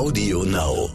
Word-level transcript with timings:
Audio 0.00 0.44
Now. 0.44 0.88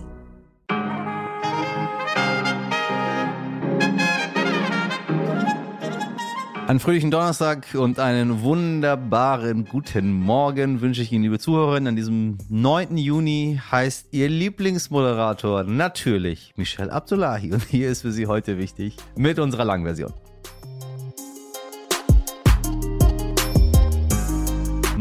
Einen 6.66 6.79
fröhlichen 6.79 7.12
Donnerstag 7.12 7.68
und 7.76 7.99
einen 7.99 8.41
wunderbaren 8.41 9.65
guten 9.65 10.12
Morgen 10.12 10.81
wünsche 10.81 11.04
ich 11.04 11.12
Ihnen, 11.12 11.21
liebe 11.21 11.38
Zuhörerinnen. 11.38 11.89
An 11.89 11.96
diesem 11.96 12.39
9. 12.49 12.97
Juni 12.97 13.62
heißt 13.71 14.07
Ihr 14.10 14.28
Lieblingsmoderator 14.28 15.66
natürlich 15.66 16.56
Michelle 16.56 16.92
Abdullahi. 16.92 17.54
Und 17.54 17.62
hier 17.66 17.92
ist 17.92 18.02
für 18.02 18.12
Sie 18.12 18.26
heute 18.26 18.58
wichtig 18.58 18.98
mit 19.16 19.38
unserer 19.38 19.66
Langversion. 19.66 20.14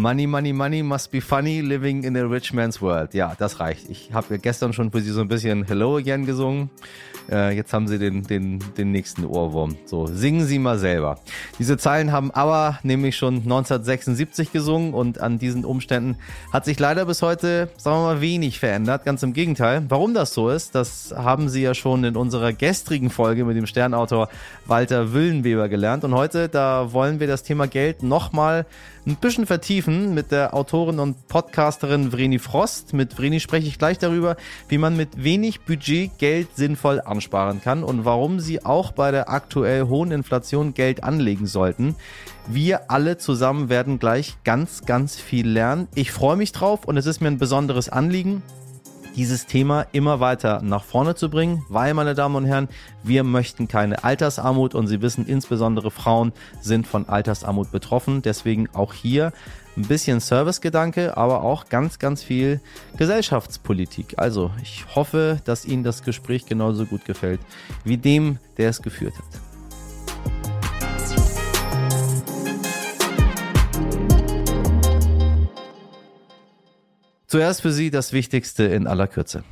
Money, 0.05 0.27
money, 0.27 0.53
money 0.53 0.83
must 0.83 1.11
be 1.11 1.19
funny 1.23 1.63
living 1.63 2.05
in 2.05 2.15
a 2.15 2.25
rich 2.27 2.53
man's 2.53 2.83
world. 2.83 3.15
Ja, 3.15 3.35
das 3.39 3.59
reicht. 3.59 3.89
Ich 3.89 4.13
habe 4.13 4.39
gestern 4.39 4.75
schon 4.75 4.91
für 4.91 5.01
Sie 5.01 5.09
so 5.09 5.23
ein 5.23 5.29
bisschen 5.29 5.65
Hello 5.65 5.97
Again 5.97 6.27
gesungen. 6.27 6.69
Äh, 7.33 7.57
jetzt 7.57 7.73
haben 7.73 7.89
Sie 7.89 7.99
den, 7.99 8.23
den, 8.23 8.63
den 8.77 8.93
nächsten 8.93 9.25
Ohrwurm. 9.25 9.77
So, 9.87 10.07
singen 10.07 10.45
Sie 10.45 10.59
mal 10.59 10.79
selber. 10.79 11.21
Diese 11.59 11.79
Zeilen 11.79 12.13
haben 12.13 12.31
aber 12.33 12.81
nämlich 12.83 13.17
schon 13.17 13.37
1976 13.37 14.53
gesungen 14.53 14.93
und 14.93 15.23
an 15.23 15.39
diesen 15.39 15.65
Umständen 15.65 16.17
hat 16.53 16.67
sich 16.67 16.79
leider 16.79 17.07
bis 17.07 17.23
heute, 17.23 17.71
sagen 17.79 17.97
wir 17.97 18.15
mal, 18.15 18.21
wenig 18.21 18.59
verändert. 18.59 19.07
Ganz 19.07 19.23
im 19.23 19.33
Gegenteil. 19.33 19.87
Warum 19.89 20.13
das 20.13 20.35
so 20.35 20.51
ist, 20.51 20.75
das 20.75 21.15
haben 21.17 21.49
Sie 21.49 21.63
ja 21.63 21.73
schon 21.73 22.05
in 22.05 22.17
unserer 22.17 22.53
gestrigen 22.53 23.09
Folge 23.09 23.47
mit 23.47 23.57
dem 23.57 23.65
Sternautor 23.65 24.29
Walter 24.67 25.15
Willenweber 25.15 25.71
gelernt. 25.71 26.05
Und 26.05 26.15
heute, 26.15 26.51
da 26.51 26.93
wollen 26.93 27.21
wir 27.21 27.27
das 27.27 27.43
Thema 27.43 27.67
Geld 27.69 28.03
nochmal 28.03 28.67
ein 29.07 29.17
bisschen 29.17 29.47
vertiefen 29.47 29.94
mit 29.95 30.31
der 30.31 30.55
Autorin 30.55 30.99
und 30.99 31.29
Podcasterin 31.29 32.13
Vreni 32.13 32.39
Frost. 32.39 32.93
Mit 32.93 33.17
Vreni 33.17 33.41
spreche 33.41 33.67
ich 33.67 33.79
gleich 33.79 33.99
darüber, 33.99 34.37
wie 34.69 34.79
man 34.79 34.97
mit 34.97 35.23
wenig 35.23 35.61
Budget 35.61 36.19
Geld 36.19 36.49
sinnvoll 36.55 37.01
ansparen 37.01 37.61
kann 37.63 37.85
und 37.85 38.05
warum 38.05 38.41
Sie 38.41 38.65
auch 38.65 38.93
bei 38.93 39.11
der 39.11 39.31
aktuell 39.31 39.85
hohen 39.85 40.11
Inflation 40.11 40.75
Geld 40.75 41.05
anlegen 41.05 41.47
sollten. 41.47 41.95
Wir 42.47 42.91
alle 42.91 43.19
zusammen 43.19 43.69
werden 43.69 43.99
gleich 43.99 44.37
ganz, 44.45 44.85
ganz 44.85 45.17
viel 45.17 45.49
lernen. 45.49 45.89
Ich 45.95 46.13
freue 46.13 46.37
mich 46.37 46.53
drauf 46.53 46.85
und 46.85 46.97
es 46.97 47.07
ist 47.07 47.21
mir 47.21 47.29
ein 47.29 47.39
besonderes 47.39 47.89
Anliegen 47.89 48.43
dieses 49.17 49.47
Thema 49.47 49.87
immer 49.93 50.21
weiter 50.21 50.61
nach 50.63 50.85
vorne 50.85 51.15
zu 51.15 51.31
bringen, 51.31 51.65
weil, 51.69 51.95
meine 51.95 52.15
Damen 52.15 52.37
und 52.37 52.45
Herren, 52.45 52.69
wir 53.03 53.25
möchten 53.25 53.69
keine 53.69 54.05
Altersarmut 54.05 54.75
und 54.75 54.87
Sie 54.87 55.03
wissen, 55.03 55.27
insbesondere 55.27 55.91
Frauen 55.91 56.33
sind 56.61 56.87
von 56.87 57.09
Altersarmut 57.09 57.71
betroffen. 57.71 58.23
Deswegen 58.23 58.69
auch 58.73 58.93
hier 58.93 59.33
ein 59.77 59.83
bisschen 59.83 60.21
Servicegedanke, 60.21 61.17
aber 61.17 61.43
auch 61.43 61.69
ganz, 61.69 61.99
ganz 61.99 62.23
viel 62.23 62.61
Gesellschaftspolitik. 62.97 64.15
Also 64.17 64.51
ich 64.63 64.85
hoffe, 64.95 65.41
dass 65.45 65.65
Ihnen 65.65 65.83
das 65.85 66.03
Gespräch 66.03 66.47
genauso 66.47 66.87
gut 66.87 67.05
gefällt 67.05 67.41
wie 67.85 67.97
dem, 67.97 68.39
der 68.57 68.71
es 68.71 68.83
geführt 68.83 69.15
hat. 69.17 69.41
Zuerst 77.27 77.63
für 77.63 77.73
Sie 77.73 77.91
das 77.91 78.13
Wichtigste 78.13 78.63
in 78.65 78.87
aller 78.87 79.09
Kürze. 79.09 79.43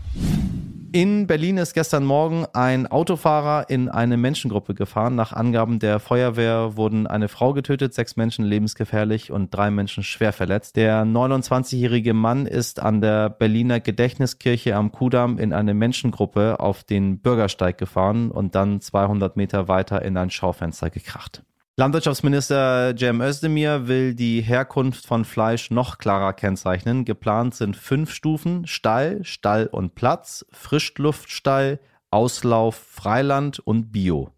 In 0.94 1.26
Berlin 1.26 1.56
ist 1.56 1.72
gestern 1.72 2.04
Morgen 2.04 2.44
ein 2.52 2.86
Autofahrer 2.86 3.70
in 3.70 3.88
eine 3.88 4.18
Menschengruppe 4.18 4.74
gefahren. 4.74 5.14
Nach 5.14 5.32
Angaben 5.32 5.78
der 5.78 6.00
Feuerwehr 6.00 6.76
wurden 6.76 7.06
eine 7.06 7.28
Frau 7.28 7.54
getötet, 7.54 7.94
sechs 7.94 8.16
Menschen 8.16 8.44
lebensgefährlich 8.44 9.32
und 9.32 9.54
drei 9.54 9.70
Menschen 9.70 10.02
schwer 10.02 10.34
verletzt. 10.34 10.76
Der 10.76 11.06
29-jährige 11.06 12.12
Mann 12.12 12.44
ist 12.44 12.78
an 12.78 13.00
der 13.00 13.30
Berliner 13.30 13.80
Gedächtniskirche 13.80 14.76
am 14.76 14.92
Kudamm 14.92 15.38
in 15.38 15.54
eine 15.54 15.72
Menschengruppe 15.72 16.60
auf 16.60 16.84
den 16.84 17.20
Bürgersteig 17.20 17.78
gefahren 17.78 18.30
und 18.30 18.54
dann 18.54 18.82
200 18.82 19.34
Meter 19.34 19.68
weiter 19.68 20.02
in 20.02 20.18
ein 20.18 20.28
Schaufenster 20.28 20.90
gekracht. 20.90 21.42
Landwirtschaftsminister 21.78 22.94
Cem 22.98 23.22
Özdemir 23.22 23.88
will 23.88 24.14
die 24.14 24.42
Herkunft 24.42 25.06
von 25.06 25.24
Fleisch 25.24 25.70
noch 25.70 25.96
klarer 25.96 26.34
kennzeichnen. 26.34 27.06
Geplant 27.06 27.54
sind 27.54 27.78
fünf 27.78 28.12
Stufen: 28.12 28.66
Stall, 28.66 29.24
Stall 29.24 29.68
und 29.68 29.94
Platz, 29.94 30.44
Frischluftstall, 30.52 31.80
Auslauf, 32.10 32.74
Freiland 32.76 33.58
und 33.58 33.90
Bio. 33.90 34.32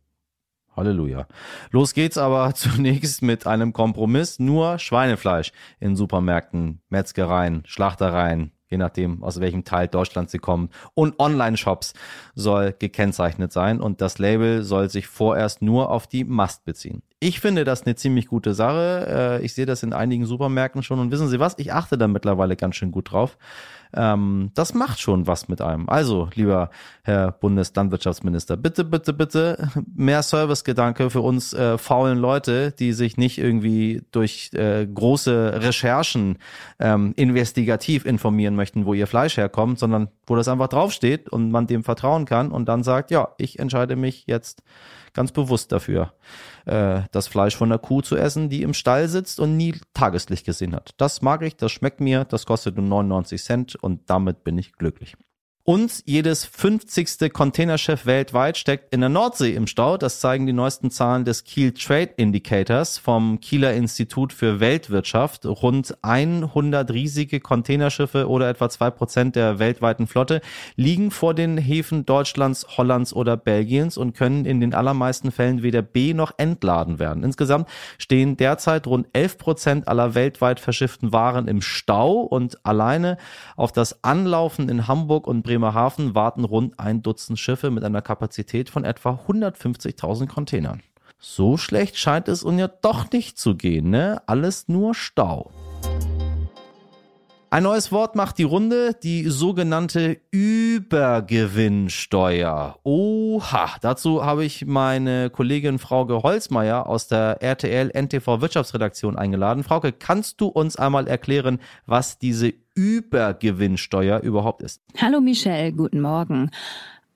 Halleluja. 0.77 1.27
Los 1.73 1.93
geht's 1.95 2.19
aber 2.19 2.55
zunächst 2.55 3.21
mit 3.21 3.49
einem 3.49 3.73
Kompromiss. 3.73 4.39
Nur 4.39 4.79
Schweinefleisch 4.79 5.51
in 5.81 5.97
Supermärkten, 5.97 6.83
Metzgereien, 6.89 7.65
Schlachtereien, 7.67 8.53
je 8.71 8.79
nachdem, 8.79 9.23
aus 9.23 9.41
welchem 9.41 9.65
Teil 9.65 9.89
Deutschlands 9.89 10.33
sie 10.33 10.39
kommen. 10.39 10.71
Und 10.95 11.19
Online-Shops 11.19 11.95
soll 12.35 12.75
gekennzeichnet 12.79 13.53
sein 13.53 13.81
und 13.81 14.01
das 14.01 14.19
Label 14.19 14.63
soll 14.63 14.91
sich 14.91 15.07
vorerst 15.07 15.63
nur 15.63 15.91
auf 15.91 16.07
die 16.07 16.25
Mast 16.25 16.65
beziehen. 16.65 17.03
Ich 17.21 17.41
finde 17.41 17.65
das 17.65 17.85
eine 17.85 17.95
ziemlich 17.95 18.27
gute 18.27 18.53
Sache. 18.53 19.41
Äh, 19.41 19.45
ich 19.45 19.55
sehe 19.55 19.67
das 19.67 19.83
in 19.83 19.93
einigen 19.93 20.27
Supermärkten 20.27 20.83
schon 20.83 20.99
und 20.99 21.11
wissen 21.11 21.29
Sie 21.29 21.41
was? 21.41 21.55
Ich 21.59 21.73
achte 21.73 21.97
da 21.97 22.07
mittlerweile 22.07 22.57
ganz 22.57 22.77
schön 22.77 22.91
gut 22.91 23.13
drauf. 23.13 23.39
Ähm, 23.97 24.51
das 24.55 24.75
macht 24.75 25.01
schon 25.01 25.27
was 25.27 25.49
mit 25.49 25.61
einem. 25.61 25.89
Also, 25.89 26.29
lieber 26.35 26.71
Herr 27.03 27.33
Bundeslandwirtschaftsminister, 27.33 28.57
bitte, 28.57 28.85
bitte, 28.85 29.13
bitte 29.13 29.69
mehr 29.95 30.23
Servicegedanke 30.23 31.11
für 31.11 31.21
uns 31.21 31.53
äh, 31.53 31.79
faulen 31.79 32.19
Leute, 32.19 32.73
die 32.73 32.93
sich 32.93 33.17
nicht 33.17 33.39
irgendwie 33.39 34.03
durch 34.13 34.51
äh, 34.55 34.87
große 34.87 35.61
Recherchen 35.63 36.39
ähm, 36.79 37.13
investigativ 37.17 38.05
informieren 38.05 38.57
möchten, 38.57 38.87
wo 38.87 38.95
ihr 38.95 39.07
Fleisch 39.07 39.37
herkommt, 39.37 39.79
sondern 39.79 40.09
wo 40.27 40.37
das 40.37 40.49
einfach 40.49 40.69
draufsteht 40.69 41.29
und 41.29 41.51
man 41.51 41.67
dem 41.67 41.85
vertrauen 41.85 42.25
kann 42.25 42.51
und 42.51 42.67
dann 42.67 42.83
sagt, 42.83 43.11
ja, 43.11 43.29
ich 43.39 43.59
entscheide 43.59 43.97
mich 43.97 44.25
jetzt 44.27 44.63
ganz 45.15 45.33
bewusst 45.33 45.73
dafür, 45.73 46.13
äh, 46.67 47.03
das 47.13 47.29
Fleisch 47.29 47.57
von 47.57 47.71
der 47.71 47.79
Kuh 47.79 48.03
zu 48.03 48.17
essen, 48.17 48.51
die 48.51 48.63
im 48.63 48.75
Stall 48.75 49.09
sitzt 49.09 49.41
und 49.41 49.57
nie 49.57 49.75
Tageslicht 49.95 50.45
gesehen 50.45 50.75
hat. 50.75 50.91
Das 50.99 51.23
mag 51.23 51.43
ich, 51.43 51.57
das 51.57 51.73
schmeckt 51.73 52.01
mir, 52.01 52.25
das 52.25 52.45
kostet 52.45 52.77
nur 52.77 52.85
99 52.85 53.43
Cent 53.43 53.77
und 53.77 54.03
damit 54.11 54.45
bin 54.45 54.59
ich 54.59 54.73
glücklich. 54.73 55.17
Und 55.67 56.03
jedes 56.05 56.45
50. 56.45 57.33
Containerschiff 57.33 58.05
weltweit 58.05 58.59
steckt 58.59 58.93
in 58.93 59.01
der 59.01 59.09
Nordsee 59.09 59.55
im 59.55 59.67
Stau. 59.67 59.97
Das 59.97 60.21
zeigen 60.21 60.45
die 60.45 60.53
neuesten 60.53 60.91
Zahlen 60.91 61.25
des 61.25 61.45
Kiel 61.45 61.73
Trade 61.73 62.11
Indicators 62.19 62.99
vom 62.99 63.41
Kieler 63.41 63.73
Institut 63.73 64.35
für 64.35 64.61
Weltwirtschaft. 64.61 65.47
Rund 65.47 65.97
100 66.03 66.91
riesige 66.91 67.41
Containerschiffe 67.41 68.29
oder 68.29 68.51
etwa 68.51 68.69
zwei 68.69 68.91
Prozent 68.91 69.37
der 69.37 69.59
weltweiten 69.59 70.07
Flotte 70.07 70.43
liegen 70.77 71.11
vor 71.11 71.33
den 71.33 71.57
Häfen 71.57 72.05
Deutschlands, 72.05 72.77
Hollands 72.77 73.15
oder 73.15 73.39
Belgiens 73.39 73.97
und 73.97 74.15
können 74.15 74.45
in 74.45 74.61
den 74.61 74.75
allermeisten 74.75 75.33
Fällen 75.33 75.63
weder 75.63 75.81
B 75.81 76.13
noch 76.13 76.33
entladen 76.37 76.99
werden. 76.99 77.25
Insgesamt 77.25 77.71
stehen 77.97 78.37
derzeit 78.37 78.87
rund 78.87 79.07
11 79.15 79.39
Prozent 79.39 79.89
aller 79.89 80.15
weltweit 80.15 80.61
verschifften 80.61 81.15
Waren 81.15 81.49
im 81.49 81.63
Stau 81.63 82.21
und 82.21 82.59
alleine 82.67 83.17
auf 83.57 83.73
das 83.73 84.05
Anlaufen 84.05 84.69
in 84.69 84.89
Hamburg 84.89 85.27
und 85.27 85.54
Bremerhaven 85.55 86.17
warten 86.17 86.43
rund 86.43 86.81
ein 86.81 87.03
Dutzend 87.03 87.39
Schiffe 87.39 87.71
mit 87.71 87.85
einer 87.85 88.03
Kapazität 88.03 88.71
von 88.71 88.83
etwa 88.83 89.21
150.000 89.29 90.27
Containern. 90.27 90.83
So 91.21 91.57
schlecht 91.57 91.97
scheint 91.97 92.27
es 92.27 92.43
uns 92.43 92.59
ja 92.59 92.67
doch 92.67 93.13
nicht 93.13 93.39
zu 93.39 93.55
gehen, 93.55 93.89
ne? 93.89 94.21
Alles 94.27 94.67
nur 94.67 94.97
Stau. 94.97 95.53
Ein 97.51 97.63
neues 97.63 97.93
Wort 97.93 98.17
macht 98.17 98.39
die 98.39 98.43
Runde, 98.43 98.97
die 99.01 99.29
sogenannte 99.29 100.17
Übergewinnsteuer. 100.33 102.81
Oha, 102.83 103.77
dazu 103.81 104.25
habe 104.25 104.45
ich 104.45 104.67
meine 104.67 105.31
Kollegin 105.31 105.79
Frauke 105.79 106.25
Holzmeier 106.25 106.89
aus 106.89 107.07
der 107.07 107.41
RTL 107.43 107.93
NTV 107.95 108.41
Wirtschaftsredaktion 108.41 109.17
eingeladen. 109.17 109.63
Frauke, 109.63 109.93
kannst 109.93 110.41
du 110.41 110.49
uns 110.49 110.75
einmal 110.75 111.07
erklären, 111.07 111.61
was 111.87 112.19
diese 112.19 112.55
Übergewinnsteuer 112.75 114.21
überhaupt 114.21 114.63
ist? 114.63 114.83
Hallo 115.01 115.21
Michelle, 115.21 115.73
guten 115.73 116.01
Morgen. 116.01 116.51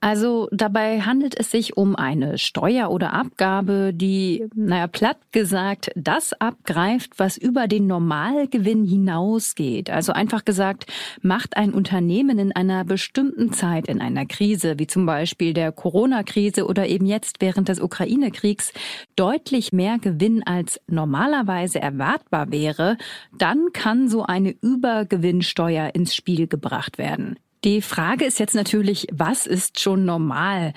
Also 0.00 0.48
dabei 0.52 1.00
handelt 1.00 1.38
es 1.38 1.50
sich 1.50 1.76
um 1.76 1.96
eine 1.96 2.38
Steuer 2.38 2.90
oder 2.90 3.14
Abgabe, 3.14 3.90
die, 3.92 4.46
naja, 4.54 4.86
platt 4.86 5.18
gesagt, 5.32 5.90
das 5.96 6.32
abgreift, 6.34 7.18
was 7.18 7.36
über 7.36 7.66
den 7.66 7.88
Normalgewinn 7.88 8.84
hinausgeht. 8.84 9.90
Also 9.90 10.12
einfach 10.12 10.44
gesagt, 10.44 10.86
macht 11.20 11.56
ein 11.56 11.72
Unternehmen 11.74 12.38
in 12.38 12.52
einer 12.52 12.84
bestimmten 12.84 13.52
Zeit, 13.52 13.88
in 13.88 14.00
einer 14.00 14.24
Krise, 14.24 14.78
wie 14.78 14.86
zum 14.86 15.04
Beispiel 15.04 15.52
der 15.52 15.72
Corona-Krise 15.72 16.66
oder 16.66 16.86
eben 16.86 17.06
jetzt 17.06 17.40
während 17.40 17.68
des 17.68 17.80
Ukraine-Kriegs, 17.80 18.72
deutlich 19.16 19.72
mehr 19.72 19.98
Gewinn 19.98 20.44
als 20.44 20.80
normalerweise 20.86 21.80
erwartbar 21.80 22.52
wäre, 22.52 22.98
dann 23.36 23.72
kann 23.72 24.08
so 24.08 24.22
eine 24.22 24.50
Übergewinnsteuer 24.50 25.92
ins 25.96 26.14
Spiel 26.14 26.46
gebracht 26.46 26.98
werden. 26.98 27.36
Die 27.64 27.82
Frage 27.82 28.24
ist 28.24 28.38
jetzt 28.38 28.54
natürlich, 28.54 29.06
was 29.12 29.46
ist 29.46 29.80
schon 29.80 30.04
normal? 30.04 30.72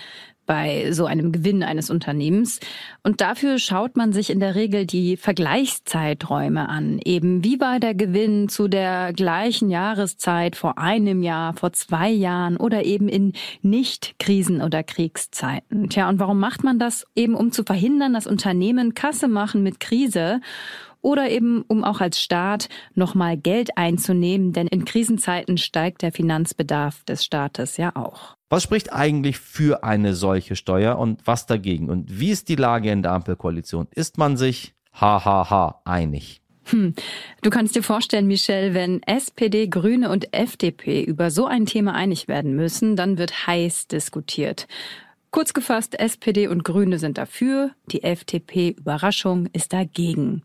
bei 0.51 0.91
so 0.91 1.05
einem 1.05 1.31
Gewinn 1.31 1.63
eines 1.63 1.89
Unternehmens. 1.89 2.59
Und 3.03 3.21
dafür 3.21 3.57
schaut 3.57 3.95
man 3.95 4.11
sich 4.11 4.29
in 4.29 4.41
der 4.41 4.53
Regel 4.53 4.85
die 4.85 5.15
Vergleichszeiträume 5.15 6.67
an. 6.67 6.99
Eben 7.05 7.43
wie 7.45 7.61
war 7.61 7.79
der 7.79 7.93
Gewinn 7.95 8.49
zu 8.49 8.67
der 8.67 9.13
gleichen 9.13 9.69
Jahreszeit 9.69 10.57
vor 10.57 10.77
einem 10.77 11.23
Jahr, 11.23 11.53
vor 11.53 11.71
zwei 11.71 12.09
Jahren 12.09 12.57
oder 12.57 12.83
eben 12.83 13.07
in 13.07 13.31
Nicht-Krisen- 13.61 14.61
oder 14.61 14.83
Kriegszeiten. 14.83 15.89
Tja, 15.89 16.09
und 16.09 16.19
warum 16.19 16.41
macht 16.41 16.65
man 16.65 16.79
das? 16.79 17.05
Eben 17.15 17.35
um 17.35 17.53
zu 17.53 17.63
verhindern, 17.63 18.13
dass 18.13 18.27
Unternehmen 18.27 18.93
Kasse 18.93 19.29
machen 19.29 19.63
mit 19.63 19.79
Krise 19.79 20.41
oder 21.01 21.29
eben 21.29 21.63
um 21.67 21.83
auch 21.83 22.01
als 22.01 22.21
Staat 22.21 22.69
nochmal 22.93 23.37
Geld 23.37 23.77
einzunehmen, 23.77 24.53
denn 24.53 24.67
in 24.67 24.85
Krisenzeiten 24.85 25.57
steigt 25.57 26.01
der 26.01 26.11
Finanzbedarf 26.11 27.03
des 27.03 27.23
Staates 27.25 27.77
ja 27.77 27.95
auch. 27.95 28.35
Was 28.49 28.63
spricht 28.63 28.91
eigentlich 28.91 29.39
für 29.39 29.83
eine 29.83 30.13
solche 30.13 30.55
Steuer 30.55 30.97
und 30.99 31.25
was 31.25 31.45
dagegen? 31.45 31.89
Und 31.89 32.19
wie 32.19 32.31
ist 32.31 32.49
die 32.49 32.55
Lage 32.55 32.91
in 32.91 33.01
der 33.01 33.13
Ampelkoalition? 33.13 33.87
Ist 33.95 34.17
man 34.17 34.37
sich 34.37 34.73
hahaha 34.93 35.81
einig? 35.85 36.41
Hm. 36.65 36.93
Du 37.41 37.49
kannst 37.49 37.75
dir 37.75 37.83
vorstellen, 37.83 38.27
Michelle, 38.27 38.73
wenn 38.73 39.01
SPD, 39.03 39.67
Grüne 39.67 40.09
und 40.09 40.33
FDP 40.33 41.03
über 41.03 41.31
so 41.31 41.45
ein 41.45 41.65
Thema 41.65 41.93
einig 41.93 42.27
werden 42.27 42.55
müssen, 42.55 42.95
dann 42.95 43.17
wird 43.17 43.47
heiß 43.47 43.87
diskutiert. 43.87 44.67
Kurz 45.31 45.53
gefasst, 45.53 45.97
SPD 45.97 46.47
und 46.47 46.65
Grüne 46.65 46.99
sind 46.99 47.17
dafür, 47.17 47.71
die 47.85 48.03
FDP, 48.03 48.75
Überraschung, 48.77 49.47
ist 49.53 49.71
dagegen. 49.71 50.43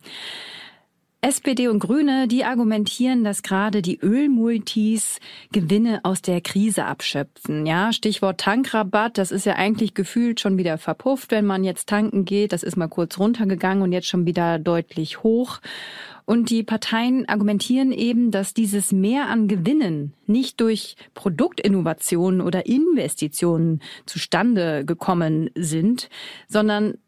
SPD 1.23 1.67
und 1.67 1.81
Grüne, 1.81 2.29
die 2.29 2.45
argumentieren, 2.45 3.25
dass 3.25 3.43
gerade 3.43 3.83
die 3.83 3.99
Ölmultis 4.01 5.19
Gewinne 5.51 5.99
aus 6.05 6.23
der 6.23 6.41
Krise 6.41 6.85
abschöpfen. 6.85 7.67
Ja, 7.67 7.93
Stichwort 7.93 8.39
Tankrabatt, 8.39 9.19
das 9.19 9.33
ist 9.33 9.45
ja 9.45 9.55
eigentlich 9.55 9.95
gefühlt 9.95 10.39
schon 10.39 10.57
wieder 10.57 10.79
verpufft, 10.79 11.33
wenn 11.33 11.47
man 11.47 11.65
jetzt 11.65 11.89
tanken 11.89 12.25
geht. 12.25 12.53
Das 12.53 12.63
ist 12.63 12.77
mal 12.77 12.87
kurz 12.87 13.19
runtergegangen 13.19 13.83
und 13.83 13.91
jetzt 13.91 14.07
schon 14.07 14.25
wieder 14.25 14.61
deutlich 14.61 15.25
hoch. 15.25 15.59
Und 16.27 16.51
die 16.51 16.65
Parteien 16.65 17.29
argumentieren 17.29 17.93
eben, 17.93 18.33
dass 18.33 18.53
dieses 18.53 18.93
Mehr 18.93 19.29
an 19.29 19.47
Gewinnen 19.47 20.13
nicht 20.27 20.61
durch 20.61 20.97
Produktinnovationen 21.15 22.41
oder 22.41 22.67
Investitionen 22.67 23.81
zustande 24.07 24.85
gekommen 24.85 25.51
sind, 25.55 26.11
sondern 26.49 26.99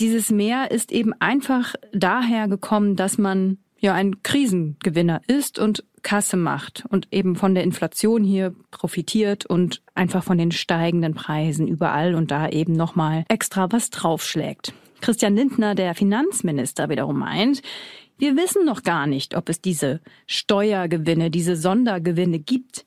dieses 0.00 0.30
Mehr 0.30 0.70
ist 0.70 0.92
eben 0.92 1.12
einfach 1.20 1.74
daher 1.92 2.48
gekommen, 2.48 2.96
dass 2.96 3.18
man 3.18 3.58
ja 3.80 3.92
ein 3.94 4.22
Krisengewinner 4.22 5.20
ist 5.26 5.58
und 5.58 5.84
Kasse 6.02 6.36
macht 6.36 6.84
und 6.88 7.08
eben 7.10 7.36
von 7.36 7.54
der 7.54 7.64
Inflation 7.64 8.24
hier 8.24 8.54
profitiert 8.70 9.44
und 9.44 9.82
einfach 9.94 10.24
von 10.24 10.38
den 10.38 10.52
steigenden 10.52 11.14
Preisen 11.14 11.68
überall 11.68 12.14
und 12.14 12.30
da 12.30 12.48
eben 12.48 12.72
nochmal 12.72 13.24
extra 13.28 13.70
was 13.70 13.90
draufschlägt. 13.90 14.72
Christian 15.00 15.36
Lindner, 15.36 15.74
der 15.74 15.94
Finanzminister, 15.94 16.88
wiederum 16.88 17.18
meint, 17.18 17.62
wir 18.18 18.36
wissen 18.36 18.64
noch 18.64 18.82
gar 18.82 19.06
nicht, 19.06 19.36
ob 19.36 19.48
es 19.48 19.60
diese 19.60 20.00
Steuergewinne, 20.26 21.30
diese 21.30 21.56
Sondergewinne 21.56 22.38
gibt, 22.38 22.84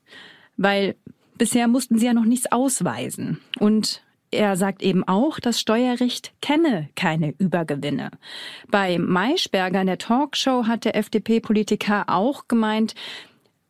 weil 0.57 0.95
bisher 1.37 1.67
mussten 1.67 1.97
sie 1.97 2.05
ja 2.05 2.13
noch 2.13 2.25
nichts 2.25 2.51
ausweisen. 2.51 3.39
Und 3.59 4.03
er 4.31 4.55
sagt 4.55 4.81
eben 4.81 5.05
auch, 5.07 5.39
das 5.39 5.59
Steuerrecht 5.59 6.33
kenne 6.41 6.89
keine 6.95 7.33
Übergewinne. 7.37 8.11
Bei 8.69 8.97
Maischberger 8.97 9.81
in 9.81 9.87
der 9.87 9.97
Talkshow 9.97 10.67
hat 10.67 10.85
der 10.85 10.95
FDP-Politiker 10.95 12.05
auch 12.07 12.47
gemeint, 12.47 12.95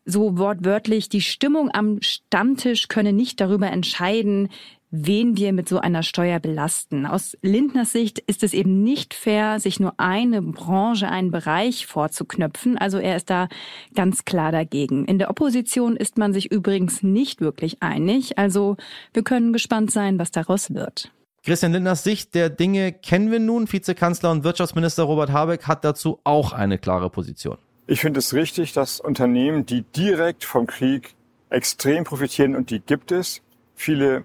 so 0.06 0.38
wortwörtlich, 0.38 1.10
die 1.10 1.22
Stimmung 1.22 1.70
am 1.72 2.02
Stammtisch 2.02 2.88
könne 2.88 3.14
nicht 3.14 3.40
darüber 3.40 3.68
entscheiden, 3.72 4.50
wen 4.92 5.38
wir 5.38 5.54
mit 5.54 5.70
so 5.70 5.80
einer 5.80 6.04
Steuer 6.04 6.40
belasten. 6.40 7.06
Aus 7.06 7.38
Lindners 7.42 7.94
Sicht 7.94 8.20
ist 8.20 8.44
es 8.44 8.54
eben 8.54 8.84
nicht 8.84 9.14
fair, 9.14 9.60
sich 9.60 9.80
nur 9.80 9.94
eine 9.98 10.42
Branche, 10.42 11.08
einen 11.08 11.32
Bereich 11.32 11.88
vorzuknöpfen. 11.88 12.78
Also 12.78 12.98
er 12.98 13.16
ist 13.16 13.30
da 13.30 13.48
ganz 13.96 14.26
klar 14.26 14.52
dagegen. 14.52 15.06
In 15.06 15.18
der 15.18 15.30
Opposition 15.30 15.96
ist 15.96 16.18
man 16.18 16.34
sich 16.34 16.52
übrigens 16.52 17.04
nicht 17.04 17.40
wirklich 17.40 17.82
einig. 17.82 18.38
Also 18.38 18.76
wir 19.14 19.24
können 19.24 19.54
gespannt 19.54 19.92
sein, 19.92 20.20
was 20.20 20.32
daraus 20.32 20.74
wird. 20.74 21.12
Christian 21.44 21.72
Lindners 21.72 22.04
Sicht 22.04 22.36
der 22.36 22.50
Dinge 22.50 22.92
kennen 22.92 23.32
wir 23.32 23.40
nun. 23.40 23.72
Vizekanzler 23.72 24.30
und 24.30 24.44
Wirtschaftsminister 24.44 25.04
Robert 25.04 25.32
Habeck 25.32 25.68
hat 25.68 25.84
dazu 25.84 26.20
auch 26.24 26.54
eine 26.54 26.78
klare 26.78 27.10
Position. 27.10 27.58
Ich 27.88 28.02
finde 28.02 28.20
es 28.20 28.34
richtig, 28.34 28.74
dass 28.74 29.00
Unternehmen, 29.00 29.66
die 29.66 29.82
direkt 29.82 30.44
vom 30.44 30.68
Krieg 30.68 31.16
extrem 31.50 32.04
profitieren, 32.04 32.56
und 32.56 32.70
die 32.70 32.80
gibt 32.80 33.12
es, 33.12 33.42
viele 33.76 34.24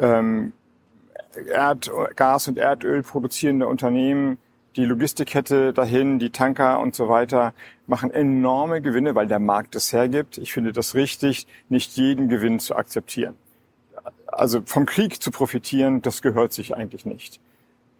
ähm, 0.00 0.52
Erd, 1.48 1.90
Gas- 2.16 2.48
und 2.48 2.58
Erdöl 2.58 3.02
produzierende 3.02 3.68
Unternehmen, 3.68 4.38
die 4.76 4.84
Logistikkette 4.84 5.72
dahin, 5.72 6.18
die 6.18 6.30
Tanker 6.30 6.80
und 6.80 6.94
so 6.94 7.08
weiter, 7.08 7.54
machen 7.86 8.10
enorme 8.10 8.82
Gewinne, 8.82 9.14
weil 9.14 9.26
der 9.26 9.38
Markt 9.38 9.74
es 9.74 9.92
hergibt. 9.92 10.38
Ich 10.38 10.52
finde 10.52 10.72
das 10.72 10.94
richtig, 10.94 11.46
nicht 11.68 11.96
jeden 11.96 12.28
Gewinn 12.28 12.60
zu 12.60 12.76
akzeptieren. 12.76 13.36
Also 14.26 14.60
vom 14.64 14.84
Krieg 14.84 15.22
zu 15.22 15.30
profitieren, 15.30 16.02
das 16.02 16.20
gehört 16.20 16.52
sich 16.52 16.74
eigentlich 16.76 17.06
nicht. 17.06 17.40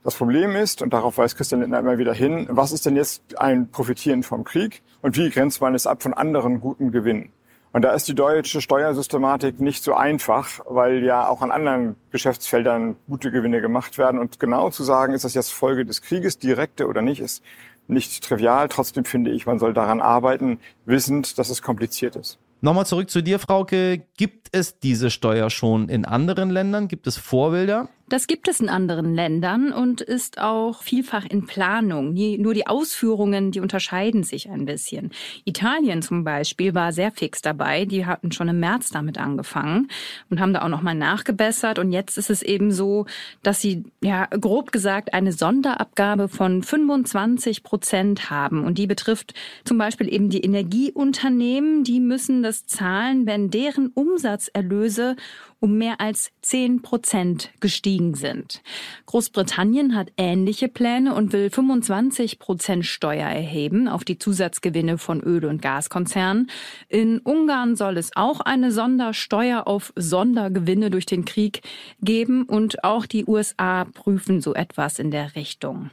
Das 0.04 0.14
Problem 0.14 0.54
ist, 0.54 0.82
und 0.82 0.92
darauf 0.92 1.18
weist 1.18 1.36
Christian 1.36 1.62
Lindner 1.62 1.80
immer 1.80 1.98
wieder 1.98 2.14
hin, 2.14 2.46
was 2.50 2.72
ist 2.72 2.86
denn 2.86 2.94
jetzt 2.94 3.40
ein 3.40 3.70
Profitieren 3.70 4.22
vom 4.22 4.44
Krieg 4.44 4.82
und 5.02 5.16
wie 5.16 5.30
grenzt 5.30 5.60
man 5.60 5.74
es 5.74 5.86
ab 5.86 6.02
von 6.02 6.14
anderen 6.14 6.60
guten 6.60 6.92
Gewinnen? 6.92 7.32
Und 7.76 7.82
da 7.82 7.90
ist 7.90 8.08
die 8.08 8.14
deutsche 8.14 8.62
Steuersystematik 8.62 9.60
nicht 9.60 9.84
so 9.84 9.92
einfach, 9.92 10.60
weil 10.66 11.04
ja 11.04 11.28
auch 11.28 11.42
an 11.42 11.50
anderen 11.50 11.96
Geschäftsfeldern 12.10 12.96
gute 13.06 13.30
Gewinne 13.30 13.60
gemacht 13.60 13.98
werden. 13.98 14.18
Und 14.18 14.40
genau 14.40 14.70
zu 14.70 14.82
sagen, 14.82 15.12
ist 15.12 15.26
das 15.26 15.34
jetzt 15.34 15.52
Folge 15.52 15.84
des 15.84 16.00
Krieges, 16.00 16.38
direkte 16.38 16.86
oder 16.86 17.02
nicht, 17.02 17.20
ist 17.20 17.42
nicht 17.86 18.24
trivial. 18.24 18.68
Trotzdem 18.70 19.04
finde 19.04 19.30
ich, 19.30 19.44
man 19.44 19.58
soll 19.58 19.74
daran 19.74 20.00
arbeiten, 20.00 20.58
wissend, 20.86 21.38
dass 21.38 21.50
es 21.50 21.60
kompliziert 21.60 22.16
ist. 22.16 22.38
Nochmal 22.62 22.86
zurück 22.86 23.10
zu 23.10 23.22
dir, 23.22 23.38
Frauke. 23.38 24.00
Gibt 24.16 24.48
es 24.52 24.78
diese 24.78 25.10
Steuer 25.10 25.50
schon 25.50 25.90
in 25.90 26.06
anderen 26.06 26.48
Ländern? 26.48 26.88
Gibt 26.88 27.06
es 27.06 27.18
Vorbilder? 27.18 27.90
Das 28.08 28.28
gibt 28.28 28.46
es 28.46 28.60
in 28.60 28.68
anderen 28.68 29.16
Ländern 29.16 29.72
und 29.72 30.00
ist 30.00 30.40
auch 30.40 30.82
vielfach 30.82 31.26
in 31.26 31.44
Planung. 31.46 32.14
Nur 32.14 32.54
die 32.54 32.68
Ausführungen, 32.68 33.50
die 33.50 33.58
unterscheiden 33.58 34.22
sich 34.22 34.48
ein 34.48 34.64
bisschen. 34.64 35.10
Italien 35.44 36.02
zum 36.02 36.22
Beispiel 36.22 36.72
war 36.72 36.92
sehr 36.92 37.10
fix 37.10 37.42
dabei. 37.42 37.84
Die 37.84 38.06
hatten 38.06 38.30
schon 38.30 38.48
im 38.48 38.60
März 38.60 38.90
damit 38.90 39.18
angefangen 39.18 39.88
und 40.30 40.38
haben 40.38 40.54
da 40.54 40.62
auch 40.62 40.68
nochmal 40.68 40.94
nachgebessert. 40.94 41.80
Und 41.80 41.90
jetzt 41.90 42.16
ist 42.16 42.30
es 42.30 42.42
eben 42.42 42.70
so, 42.70 43.06
dass 43.42 43.60
sie, 43.60 43.82
ja, 44.00 44.26
grob 44.26 44.70
gesagt, 44.70 45.12
eine 45.12 45.32
Sonderabgabe 45.32 46.28
von 46.28 46.62
25 46.62 47.64
Prozent 47.64 48.30
haben. 48.30 48.64
Und 48.64 48.78
die 48.78 48.86
betrifft 48.86 49.34
zum 49.64 49.78
Beispiel 49.78 50.12
eben 50.12 50.30
die 50.30 50.42
Energieunternehmen. 50.42 51.82
Die 51.82 51.98
müssen 51.98 52.44
das 52.44 52.66
zahlen, 52.66 53.26
wenn 53.26 53.50
deren 53.50 53.88
Umsatzerlöse 53.88 55.16
um 55.60 55.78
mehr 55.78 56.00
als 56.00 56.30
10 56.42 56.82
Prozent 56.82 57.50
gestiegen 57.60 58.14
sind. 58.14 58.62
Großbritannien 59.06 59.94
hat 59.94 60.12
ähnliche 60.16 60.68
Pläne 60.68 61.14
und 61.14 61.32
will 61.32 61.50
25 61.50 62.38
Prozent 62.38 62.84
Steuer 62.84 63.28
erheben 63.28 63.88
auf 63.88 64.04
die 64.04 64.18
Zusatzgewinne 64.18 64.98
von 64.98 65.20
Öl- 65.20 65.46
und 65.46 65.62
Gaskonzernen. 65.62 66.50
In 66.88 67.18
Ungarn 67.20 67.76
soll 67.76 67.96
es 67.96 68.14
auch 68.16 68.40
eine 68.40 68.72
Sondersteuer 68.72 69.66
auf 69.66 69.92
Sondergewinne 69.96 70.90
durch 70.90 71.06
den 71.06 71.24
Krieg 71.24 71.62
geben 72.00 72.44
und 72.44 72.84
auch 72.84 73.06
die 73.06 73.24
USA 73.26 73.84
prüfen 73.84 74.40
so 74.40 74.54
etwas 74.54 74.98
in 74.98 75.10
der 75.10 75.34
Richtung. 75.36 75.90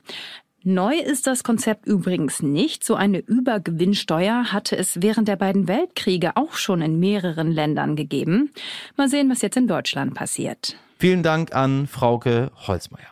Neu 0.66 0.96
ist 0.96 1.28
das 1.28 1.44
Konzept 1.44 1.86
übrigens 1.88 2.42
nicht. 2.42 2.86
So 2.86 2.96
eine 2.96 3.20
Übergewinnsteuer 3.20 4.54
hatte 4.54 4.78
es 4.78 5.02
während 5.02 5.28
der 5.28 5.36
beiden 5.36 5.68
Weltkriege 5.68 6.38
auch 6.38 6.54
schon 6.54 6.82
in 6.82 7.00
mehreren 7.00 7.52
Ländern 7.52 7.98
gegeben. 7.98 8.52
Mal 8.96 9.10
sehen, 9.10 9.30
was 9.30 9.42
jetzt 9.42 9.58
in 9.58 9.68
Deutschland 9.68 10.14
passiert. 10.14 10.78
Vielen 11.00 11.22
Dank 11.22 11.54
an 11.54 11.88
Frauke 11.88 12.50
Holzmeier. 12.66 13.08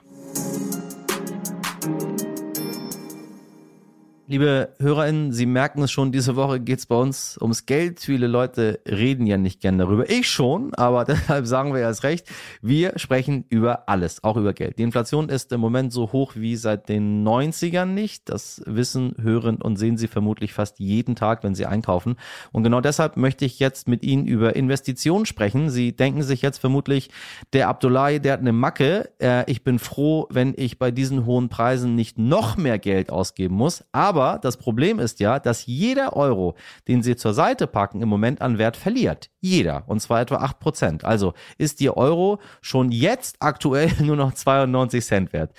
Liebe 4.32 4.70
HörerInnen, 4.80 5.34
Sie 5.34 5.46
merken 5.46 5.84
es 5.84 5.92
schon, 5.92 6.14
diese 6.14 6.38
Woche 6.38 6.62
geht 6.62 6.80
es 6.80 6.86
bei 6.86 6.96
uns 6.96 7.38
ums 7.42 7.66
Geld. 7.66 8.00
Viele 8.00 8.28
Leute 8.28 8.80
reden 8.88 9.26
ja 9.26 9.38
nicht 9.38 9.60
gern 9.60 9.78
darüber. 9.78 10.10
Ich 10.10 10.30
schon, 10.30 10.74
aber 10.76 11.04
deshalb 11.06 11.46
sagen 11.46 11.74
wir 11.74 11.82
ja 11.82 11.88
erst 11.88 12.04
recht. 12.04 12.30
Wir 12.62 12.98
sprechen 12.98 13.44
über 13.50 13.90
alles, 13.90 14.24
auch 14.24 14.38
über 14.38 14.54
Geld. 14.54 14.80
Die 14.80 14.84
Inflation 14.84 15.28
ist 15.28 15.52
im 15.52 15.60
Moment 15.60 15.92
so 15.92 16.14
hoch 16.14 16.36
wie 16.38 16.56
seit 16.56 16.88
den 16.88 17.28
90ern 17.28 17.88
nicht. 17.88 18.30
Das 18.30 18.62
wissen, 18.66 19.16
hören 19.22 19.62
und 19.62 19.76
sehen 19.76 19.98
Sie 19.98 20.08
vermutlich 20.08 20.54
fast 20.54 20.80
jeden 20.80 21.18
Tag, 21.18 21.44
wenn 21.44 21.54
Sie 21.54 21.66
einkaufen. 21.66 22.16
Und 22.54 22.64
genau 22.64 22.80
deshalb 22.80 23.18
möchte 23.18 23.44
ich 23.44 23.60
jetzt 23.60 23.90
mit 23.90 24.02
Ihnen 24.02 24.28
über 24.28 24.56
Investitionen 24.56 25.26
sprechen. 25.26 25.70
Sie 25.70 25.94
denken 25.94 26.24
sich 26.24 26.42
jetzt 26.42 26.60
vermutlich, 26.60 27.10
der 27.52 27.68
Abdullahi, 27.68 28.22
der 28.22 28.32
hat 28.32 28.40
eine 28.40 28.54
Macke. 28.54 29.10
Äh, 29.22 29.52
ich 29.52 29.66
bin 29.66 29.78
froh, 29.78 30.28
wenn 30.30 30.54
ich 30.56 30.80
bei 30.80 30.90
diesen 30.90 31.26
hohen 31.26 31.50
Preisen 31.50 31.96
nicht 31.96 32.18
noch 32.18 32.56
mehr 32.56 32.80
Geld 32.80 33.10
ausgeben 33.10 33.56
muss. 33.56 33.84
Aber 33.92 34.21
Aber 34.22 34.38
das 34.38 34.58
Problem 34.58 35.00
ist 35.00 35.20
ja, 35.20 35.40
dass 35.40 35.66
jeder 35.66 36.16
Euro, 36.16 36.56
den 36.88 37.02
Sie 37.02 37.16
zur 37.16 37.34
Seite 37.34 37.66
packen, 37.66 38.04
im 38.04 38.10
Moment 38.10 38.40
an 38.40 38.60
Wert 38.60 38.78
verliert. 38.78 39.32
Jeder. 39.40 39.84
Und 39.88 40.00
zwar 40.00 40.22
etwa 40.22 40.46
8%. 40.46 41.04
Also 41.04 41.34
ist 41.58 41.82
Ihr 41.82 41.98
Euro 41.98 42.40
schon 42.62 42.92
jetzt 42.92 43.38
aktuell 43.40 43.92
nur 44.00 44.16
noch 44.16 44.36
92 44.36 45.04
Cent 45.04 45.34
wert. 45.34 45.56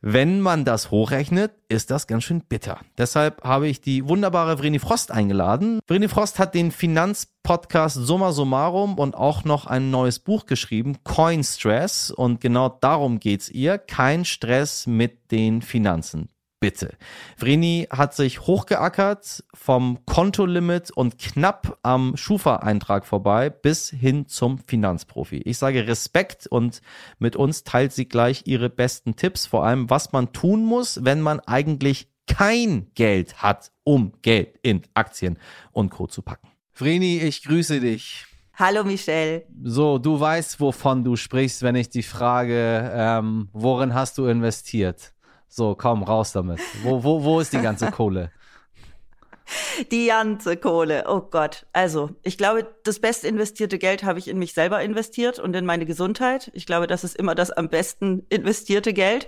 Wenn 0.00 0.40
man 0.40 0.64
das 0.64 0.92
hochrechnet, 0.92 1.50
ist 1.68 1.90
das 1.90 2.06
ganz 2.06 2.22
schön 2.22 2.42
bitter. 2.42 2.78
Deshalb 2.96 3.42
habe 3.42 3.66
ich 3.66 3.80
die 3.80 4.08
wunderbare 4.08 4.58
Vreni 4.58 4.78
Frost 4.78 5.10
eingeladen. 5.10 5.80
Vreni 5.88 6.06
Frost 6.06 6.38
hat 6.38 6.54
den 6.54 6.70
Finanzpodcast 6.70 7.96
Summa 7.96 8.30
Summarum 8.30 8.96
und 8.96 9.16
auch 9.16 9.42
noch 9.42 9.66
ein 9.66 9.90
neues 9.90 10.20
Buch 10.20 10.46
geschrieben, 10.46 10.98
Coin 11.02 11.42
Stress. 11.42 12.12
Und 12.12 12.40
genau 12.40 12.68
darum 12.68 13.18
geht's 13.18 13.50
ihr. 13.50 13.76
Kein 13.76 14.24
Stress 14.24 14.86
mit 14.86 15.32
den 15.32 15.62
Finanzen 15.62 16.28
bitte. 16.60 16.96
Vreni 17.36 17.86
hat 17.90 18.14
sich 18.14 18.40
hochgeackert 18.40 19.44
vom 19.54 20.04
Kontolimit 20.06 20.90
und 20.90 21.18
knapp 21.18 21.78
am 21.82 22.16
Schufa-Eintrag 22.16 23.06
vorbei 23.06 23.50
bis 23.50 23.90
hin 23.90 24.26
zum 24.26 24.58
Finanzprofi. 24.58 25.38
Ich 25.38 25.58
sage 25.58 25.86
Respekt 25.86 26.46
und 26.46 26.80
mit 27.18 27.36
uns 27.36 27.64
teilt 27.64 27.92
sie 27.92 28.08
gleich 28.08 28.42
ihre 28.46 28.70
besten 28.70 29.16
Tipps, 29.16 29.46
vor 29.46 29.64
allem 29.64 29.90
was 29.90 30.12
man 30.12 30.32
tun 30.32 30.64
muss, 30.64 31.04
wenn 31.04 31.20
man 31.20 31.40
eigentlich 31.40 32.08
kein 32.26 32.90
Geld 32.94 33.42
hat, 33.42 33.72
um 33.84 34.12
Geld 34.22 34.58
in 34.62 34.82
Aktien 34.94 35.38
und 35.72 35.90
Co. 35.90 36.06
zu 36.06 36.22
packen. 36.22 36.48
Vreni, 36.72 37.18
ich 37.18 37.42
grüße 37.42 37.80
dich. 37.80 38.26
Hallo 38.54 38.82
Michelle. 38.82 39.44
So, 39.62 39.98
du 39.98 40.18
weißt, 40.18 40.58
wovon 40.58 41.04
du 41.04 41.14
sprichst, 41.14 41.62
wenn 41.62 41.76
ich 41.76 41.90
die 41.90 42.02
frage, 42.02 42.90
ähm, 42.92 43.48
worin 43.52 43.94
hast 43.94 44.18
du 44.18 44.26
investiert? 44.26 45.14
So, 45.48 45.74
komm, 45.74 46.02
raus 46.02 46.32
damit. 46.32 46.60
Wo, 46.82 47.02
wo, 47.02 47.24
wo 47.24 47.40
ist 47.40 47.52
die 47.52 47.60
ganze 47.60 47.90
Kohle? 47.90 48.30
Die 49.90 50.06
ganze 50.06 50.56
Kohle. 50.56 51.04
Oh 51.08 51.20
Gott. 51.20 51.66
Also, 51.72 52.10
ich 52.22 52.36
glaube, 52.36 52.66
das 52.84 53.00
best 53.00 53.24
investierte 53.24 53.78
Geld 53.78 54.04
habe 54.04 54.18
ich 54.18 54.28
in 54.28 54.38
mich 54.38 54.52
selber 54.52 54.82
investiert 54.82 55.38
und 55.38 55.54
in 55.54 55.64
meine 55.64 55.86
Gesundheit. 55.86 56.50
Ich 56.54 56.66
glaube, 56.66 56.86
das 56.86 57.04
ist 57.04 57.16
immer 57.16 57.34
das 57.34 57.50
am 57.50 57.68
besten 57.68 58.26
investierte 58.28 58.92
Geld. 58.92 59.26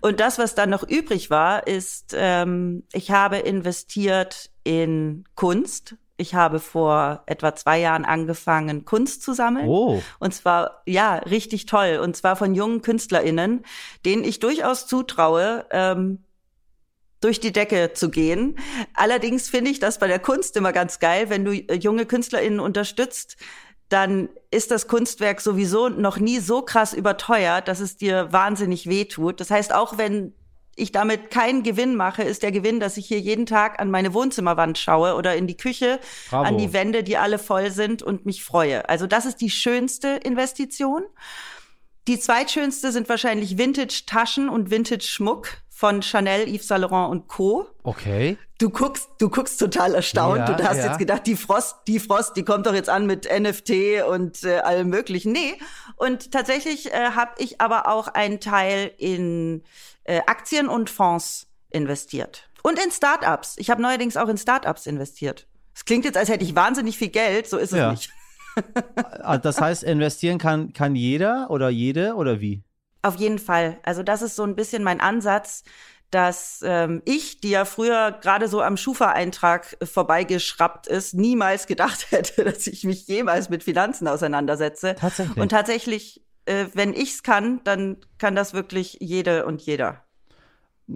Und 0.00 0.20
das, 0.20 0.38
was 0.38 0.54
dann 0.54 0.70
noch 0.70 0.86
übrig 0.86 1.30
war, 1.30 1.66
ist, 1.66 2.14
ähm, 2.14 2.84
ich 2.92 3.10
habe 3.10 3.38
investiert 3.38 4.50
in 4.64 5.24
Kunst, 5.34 5.96
ich 6.16 6.34
habe 6.34 6.60
vor 6.60 7.22
etwa 7.26 7.54
zwei 7.54 7.80
Jahren 7.80 8.04
angefangen, 8.04 8.84
Kunst 8.84 9.22
zu 9.22 9.32
sammeln. 9.32 9.68
Oh. 9.68 10.02
Und 10.18 10.34
zwar, 10.34 10.82
ja, 10.86 11.16
richtig 11.16 11.66
toll. 11.66 11.98
Und 12.02 12.16
zwar 12.16 12.36
von 12.36 12.54
jungen 12.54 12.82
KünstlerInnen, 12.82 13.64
denen 14.04 14.24
ich 14.24 14.38
durchaus 14.38 14.86
zutraue, 14.86 15.66
ähm, 15.70 16.24
durch 17.20 17.40
die 17.40 17.52
Decke 17.52 17.92
zu 17.94 18.10
gehen. 18.10 18.58
Allerdings 18.94 19.48
finde 19.48 19.70
ich 19.70 19.78
das 19.78 19.98
bei 19.98 20.08
der 20.08 20.18
Kunst 20.18 20.56
immer 20.56 20.72
ganz 20.72 20.98
geil, 20.98 21.30
wenn 21.30 21.44
du 21.44 21.52
äh, 21.52 21.74
junge 21.74 22.04
KünstlerInnen 22.04 22.60
unterstützt, 22.60 23.36
dann 23.88 24.28
ist 24.50 24.70
das 24.70 24.88
Kunstwerk 24.88 25.40
sowieso 25.40 25.88
noch 25.88 26.18
nie 26.18 26.38
so 26.38 26.62
krass 26.62 26.94
überteuert, 26.94 27.68
dass 27.68 27.80
es 27.80 27.96
dir 27.96 28.32
wahnsinnig 28.32 28.88
wehtut. 28.88 29.38
Das 29.40 29.50
heißt, 29.50 29.74
auch 29.74 29.98
wenn 29.98 30.34
ich 30.76 30.92
damit 30.92 31.30
keinen 31.30 31.62
Gewinn 31.62 31.96
mache, 31.96 32.22
ist 32.22 32.42
der 32.42 32.52
Gewinn, 32.52 32.80
dass 32.80 32.96
ich 32.96 33.06
hier 33.06 33.20
jeden 33.20 33.46
Tag 33.46 33.80
an 33.80 33.90
meine 33.90 34.14
Wohnzimmerwand 34.14 34.78
schaue 34.78 35.14
oder 35.14 35.36
in 35.36 35.46
die 35.46 35.56
Küche, 35.56 36.00
Bravo. 36.30 36.44
an 36.44 36.58
die 36.58 36.72
Wände, 36.72 37.02
die 37.02 37.16
alle 37.16 37.38
voll 37.38 37.70
sind 37.70 38.02
und 38.02 38.26
mich 38.26 38.42
freue. 38.42 38.88
Also 38.88 39.06
das 39.06 39.26
ist 39.26 39.40
die 39.40 39.50
schönste 39.50 40.08
Investition. 40.08 41.02
Die 42.08 42.18
zweitschönste 42.18 42.90
sind 42.90 43.08
wahrscheinlich 43.08 43.58
Vintage-Taschen 43.58 44.48
und 44.48 44.70
Vintage-Schmuck 44.70 45.48
von 45.68 46.00
Chanel, 46.02 46.48
Yves 46.48 46.68
Saint 46.68 46.82
Laurent 46.82 47.10
und 47.10 47.28
Co. 47.28 47.66
Okay. 47.82 48.38
Du 48.58 48.70
guckst, 48.70 49.08
du 49.18 49.28
guckst 49.28 49.58
total 49.58 49.94
erstaunt. 49.94 50.48
Ja, 50.48 50.54
du 50.54 50.64
hast 50.64 50.78
ja. 50.78 50.86
jetzt 50.86 50.98
gedacht, 50.98 51.26
die 51.26 51.34
Frost, 51.34 51.76
die 51.88 51.98
Frost, 51.98 52.36
die 52.36 52.44
kommt 52.44 52.66
doch 52.66 52.74
jetzt 52.74 52.88
an 52.88 53.06
mit 53.06 53.28
NFT 53.28 54.04
und 54.08 54.44
äh, 54.44 54.58
allem 54.58 54.88
möglichen. 54.88 55.32
Nee. 55.32 55.58
Und 55.96 56.30
tatsächlich 56.30 56.92
äh, 56.92 57.10
habe 57.16 57.32
ich 57.38 57.60
aber 57.60 57.88
auch 57.88 58.08
einen 58.08 58.38
Teil 58.38 58.92
in 58.98 59.64
äh, 60.04 60.20
Aktien 60.26 60.68
und 60.68 60.90
Fonds 60.90 61.46
investiert. 61.70 62.48
Und 62.62 62.82
in 62.82 62.90
Startups. 62.90 63.56
Ich 63.58 63.70
habe 63.70 63.82
neuerdings 63.82 64.16
auch 64.16 64.28
in 64.28 64.38
Startups 64.38 64.86
investiert. 64.86 65.48
Es 65.74 65.84
klingt 65.84 66.04
jetzt, 66.04 66.16
als 66.16 66.28
hätte 66.28 66.44
ich 66.44 66.54
wahnsinnig 66.54 66.96
viel 66.98 67.08
Geld, 67.08 67.48
so 67.48 67.56
ist 67.56 67.72
es 67.72 67.78
ja. 67.78 67.90
nicht. 67.90 68.10
Ah, 69.22 69.38
das 69.38 69.62
heißt, 69.62 69.82
investieren 69.82 70.36
kann, 70.36 70.74
kann 70.74 70.94
jeder 70.94 71.46
oder 71.48 71.70
jede 71.70 72.16
oder 72.16 72.42
wie? 72.42 72.62
Auf 73.00 73.16
jeden 73.16 73.38
Fall. 73.38 73.78
Also 73.82 74.02
das 74.02 74.20
ist 74.20 74.36
so 74.36 74.42
ein 74.42 74.56
bisschen 74.56 74.82
mein 74.82 75.00
Ansatz, 75.00 75.64
dass 76.10 76.60
ähm, 76.62 77.00
ich, 77.06 77.40
die 77.40 77.50
ja 77.50 77.64
früher 77.64 78.12
gerade 78.12 78.48
so 78.48 78.60
am 78.60 78.76
Schufa-Eintrag 78.76 79.78
vorbeigeschraubt 79.82 80.86
ist, 80.86 81.14
niemals 81.14 81.66
gedacht 81.66 82.06
hätte, 82.10 82.44
dass 82.44 82.66
ich 82.66 82.84
mich 82.84 83.06
jemals 83.06 83.48
mit 83.48 83.64
Finanzen 83.64 84.06
auseinandersetze. 84.06 84.96
Tatsächlich. 84.96 85.38
Und 85.38 85.48
tatsächlich 85.48 86.22
äh, 86.46 86.66
wenn 86.74 86.92
ich's 86.92 87.22
kann, 87.22 87.60
dann 87.64 87.96
kann 88.18 88.34
das 88.34 88.54
wirklich 88.54 88.98
jede 89.00 89.46
und 89.46 89.62
jeder. 89.62 90.02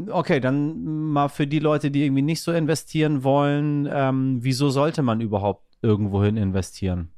Okay, 0.09 0.41
dann 0.41 0.85
mal 1.13 1.29
für 1.29 1.47
die 1.47 1.61
Leute, 1.61 1.91
die 1.91 2.05
irgendwie 2.05 2.23
nicht 2.23 2.43
so 2.43 2.53
investieren 2.53 3.23
wollen, 3.25 3.89
ähm, 3.91 4.39
wieso 4.43 4.69
sollte 4.71 5.03
man 5.03 5.21
überhaupt 5.21 5.65
irgendwohin 5.81 6.37
investieren? 6.37 7.11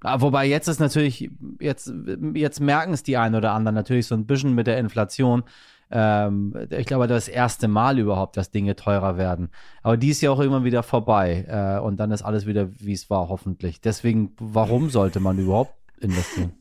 Ah, 0.00 0.20
wobei 0.20 0.46
jetzt 0.46 0.68
ist 0.68 0.80
natürlich, 0.80 1.30
jetzt, 1.60 1.92
jetzt 2.34 2.60
merken 2.60 2.92
es 2.92 3.02
die 3.02 3.16
einen 3.16 3.34
oder 3.34 3.52
anderen 3.52 3.74
natürlich 3.74 4.06
so 4.06 4.14
ein 4.14 4.26
bisschen 4.26 4.54
mit 4.54 4.66
der 4.66 4.78
Inflation. 4.78 5.44
Ähm, 5.90 6.54
ich 6.70 6.86
glaube, 6.86 7.06
das 7.06 7.26
erste 7.26 7.68
Mal 7.68 7.98
überhaupt, 7.98 8.36
dass 8.36 8.50
Dinge 8.50 8.76
teurer 8.76 9.16
werden. 9.16 9.48
Aber 9.82 9.96
die 9.96 10.10
ist 10.10 10.20
ja 10.20 10.30
auch 10.30 10.40
immer 10.40 10.62
wieder 10.62 10.82
vorbei. 10.82 11.46
Äh, 11.48 11.80
und 11.80 11.98
dann 11.98 12.10
ist 12.10 12.22
alles 12.22 12.46
wieder, 12.46 12.68
wie 12.78 12.92
es 12.92 13.10
war, 13.10 13.28
hoffentlich. 13.28 13.80
Deswegen, 13.80 14.34
warum 14.38 14.90
sollte 14.90 15.20
man 15.20 15.38
überhaupt 15.38 15.74
investieren? 16.00 16.52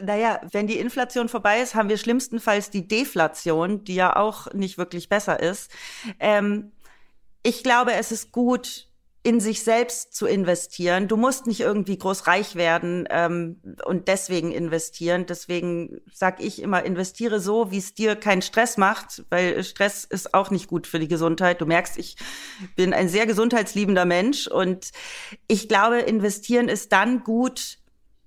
Naja, 0.00 0.40
wenn 0.50 0.66
die 0.66 0.78
Inflation 0.78 1.28
vorbei 1.28 1.60
ist, 1.60 1.74
haben 1.74 1.88
wir 1.88 1.98
schlimmstenfalls 1.98 2.70
die 2.70 2.88
Deflation, 2.88 3.84
die 3.84 3.94
ja 3.94 4.16
auch 4.16 4.52
nicht 4.52 4.78
wirklich 4.78 5.08
besser 5.08 5.40
ist. 5.40 5.70
Ähm, 6.18 6.72
ich 7.42 7.62
glaube, 7.62 7.92
es 7.92 8.12
ist 8.12 8.32
gut, 8.32 8.88
in 9.24 9.38
sich 9.38 9.62
selbst 9.62 10.14
zu 10.14 10.26
investieren. 10.26 11.06
Du 11.06 11.16
musst 11.16 11.46
nicht 11.46 11.60
irgendwie 11.60 11.96
groß 11.96 12.26
reich 12.26 12.56
werden 12.56 13.06
ähm, 13.08 13.60
und 13.84 14.08
deswegen 14.08 14.50
investieren. 14.50 15.26
Deswegen 15.26 16.00
sag 16.12 16.42
ich 16.42 16.60
immer, 16.60 16.84
investiere 16.84 17.38
so, 17.38 17.70
wie 17.70 17.78
es 17.78 17.94
dir 17.94 18.16
keinen 18.16 18.42
Stress 18.42 18.78
macht, 18.78 19.24
weil 19.30 19.62
Stress 19.62 20.04
ist 20.04 20.34
auch 20.34 20.50
nicht 20.50 20.66
gut 20.66 20.88
für 20.88 20.98
die 20.98 21.06
Gesundheit. 21.06 21.60
Du 21.60 21.66
merkst, 21.66 21.98
ich 21.98 22.16
bin 22.74 22.92
ein 22.92 23.08
sehr 23.08 23.26
gesundheitsliebender 23.26 24.06
Mensch 24.06 24.48
und 24.48 24.90
ich 25.46 25.68
glaube, 25.68 26.00
investieren 26.00 26.68
ist 26.68 26.90
dann 26.90 27.22
gut, 27.22 27.78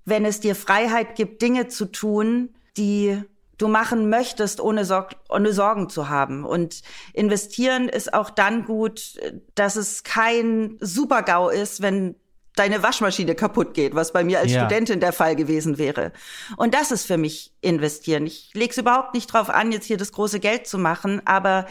wenn 0.06 0.24
es 0.24 0.40
dir 0.40 0.54
Freiheit 0.54 1.16
gibt, 1.16 1.42
Dinge 1.42 1.68
zu 1.68 1.84
tun, 1.84 2.54
die 2.78 3.22
du 3.58 3.68
machen 3.68 4.08
möchtest, 4.08 4.60
ohne, 4.60 4.84
Sorg 4.84 5.16
ohne 5.28 5.52
Sorgen 5.52 5.90
zu 5.90 6.08
haben. 6.08 6.44
Und 6.44 6.82
investieren 7.12 7.88
ist 7.88 8.14
auch 8.14 8.30
dann 8.30 8.64
gut, 8.64 9.20
dass 9.54 9.76
es 9.76 10.04
kein 10.04 10.76
Supergau 10.80 11.50
ist, 11.50 11.82
wenn 11.82 12.14
deine 12.54 12.82
Waschmaschine 12.82 13.34
kaputt 13.34 13.74
geht, 13.74 13.94
was 13.94 14.12
bei 14.12 14.24
mir 14.24 14.38
als 14.40 14.52
ja. 14.52 14.60
Studentin 14.60 15.00
der 15.00 15.12
Fall 15.12 15.36
gewesen 15.36 15.76
wäre. 15.76 16.12
Und 16.56 16.72
das 16.72 16.90
ist 16.90 17.04
für 17.06 17.18
mich 17.18 17.52
investieren. 17.60 18.26
Ich 18.26 18.50
lege 18.54 18.70
es 18.70 18.78
überhaupt 18.78 19.14
nicht 19.14 19.26
drauf 19.26 19.50
an, 19.50 19.72
jetzt 19.72 19.84
hier 19.86 19.98
das 19.98 20.12
große 20.12 20.40
Geld 20.40 20.66
zu 20.66 20.78
machen, 20.78 21.20
aber 21.26 21.66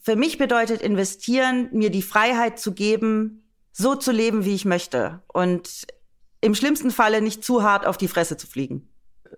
für 0.00 0.16
mich 0.16 0.38
bedeutet 0.38 0.82
investieren, 0.82 1.68
mir 1.72 1.90
die 1.90 2.02
Freiheit 2.02 2.60
zu 2.60 2.72
geben, 2.72 3.48
so 3.72 3.96
zu 3.96 4.12
leben, 4.12 4.44
wie 4.44 4.54
ich 4.54 4.64
möchte. 4.64 5.22
Und 5.26 5.86
im 6.44 6.54
schlimmsten 6.54 6.90
Falle 6.90 7.22
nicht 7.22 7.42
zu 7.44 7.62
hart 7.62 7.86
auf 7.86 7.96
die 7.96 8.08
Fresse 8.08 8.36
zu 8.36 8.46
fliegen. 8.46 8.88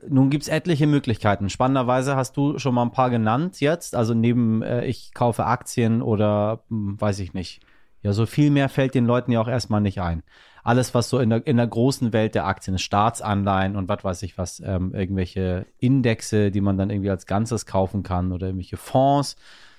Nun 0.09 0.31
gibt 0.31 0.43
es 0.43 0.49
etliche 0.49 0.87
Möglichkeiten. 0.87 1.49
Spannenderweise 1.49 2.17
hast 2.17 2.37
du 2.37 2.59
schon 2.59 2.75
mal 2.75 2.83
ein 2.83 2.93
paar 2.93 3.11
genannt 3.11 3.61
jetzt. 3.61 3.95
Also 3.95 4.15
neben 4.15 4.63
äh, 4.63 4.85
ich 4.85 5.15
kaufe 5.15 5.47
Aktien 5.47 6.03
oder 6.03 6.65
hm, 6.69 7.01
weiß 7.01 7.21
ich 7.21 7.35
nicht. 7.35 7.61
Ja, 8.03 8.13
so 8.13 8.27
viel 8.27 8.51
mehr 8.51 8.69
fällt 8.69 8.95
den 8.95 9.07
Leuten 9.07 9.33
ja 9.33 9.41
auch 9.41 9.49
erstmal 9.49 9.81
nicht 9.81 10.01
ein. 10.01 10.23
Alles, 10.63 10.95
was 10.95 11.09
so 11.09 11.19
in 11.19 11.31
der, 11.31 11.47
in 11.47 11.57
der 11.57 11.67
großen 11.67 12.13
Welt 12.13 12.35
der 12.35 12.47
Aktien 12.47 12.75
ist, 12.75 12.83
Staatsanleihen 12.83 13.77
und 13.77 13.89
was 13.89 14.05
weiß 14.05 14.23
ich 14.23 14.37
was, 14.37 14.61
ähm, 14.65 14.95
irgendwelche 14.95 15.67
Indexe, 15.79 16.51
die 16.51 16.61
man 16.61 16.77
dann 16.77 16.91
irgendwie 16.91 17.11
als 17.11 17.27
Ganzes 17.27 17.67
kaufen 17.67 18.03
kann 18.03 18.33
oder 18.33 18.49
irgendwelche 18.49 18.77
Fonds. 18.77 19.37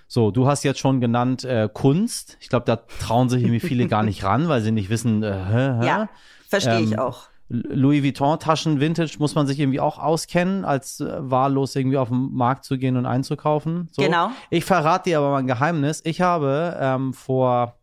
So, 0.07 0.31
du 0.31 0.47
hast 0.47 0.63
jetzt 0.63 0.79
schon 0.79 1.01
genannt 1.01 1.43
äh, 1.43 1.69
Kunst. 1.71 2.37
Ich 2.39 2.47
glaube, 2.47 2.65
da 2.65 2.77
trauen 2.77 3.27
sich 3.29 3.43
irgendwie 3.43 3.59
viele 3.59 3.87
gar 3.87 4.03
nicht 4.03 4.23
ran, 4.23 4.47
weil 4.47 4.61
sie 4.61 4.71
nicht 4.71 4.89
wissen, 4.89 5.23
äh, 5.23 5.31
hä, 5.31 5.79
hä? 5.79 5.85
Ja. 5.85 6.09
Verstehe 6.47 6.79
ähm, 6.79 6.83
ich 6.85 6.99
auch. 6.99 7.27
Louis 7.49 8.03
Vuitton-Taschen, 8.03 8.81
Vintage, 8.81 9.15
muss 9.19 9.35
man 9.35 9.47
sich 9.47 9.59
irgendwie 9.59 9.79
auch 9.79 9.99
auskennen, 9.99 10.65
als 10.65 10.99
äh, 10.99 11.15
wahllos 11.17 11.75
irgendwie 11.75 11.97
auf 11.97 12.09
den 12.09 12.33
Markt 12.33 12.65
zu 12.65 12.77
gehen 12.77 12.97
und 12.97 13.05
einzukaufen. 13.05 13.87
So. 13.91 14.01
Genau. 14.01 14.31
Ich 14.49 14.65
verrate 14.65 15.09
dir 15.09 15.19
aber 15.19 15.31
mal 15.31 15.37
ein 15.37 15.47
Geheimnis. 15.47 16.01
Ich 16.03 16.19
habe 16.19 16.77
ähm, 16.79 17.13
vor 17.13 17.77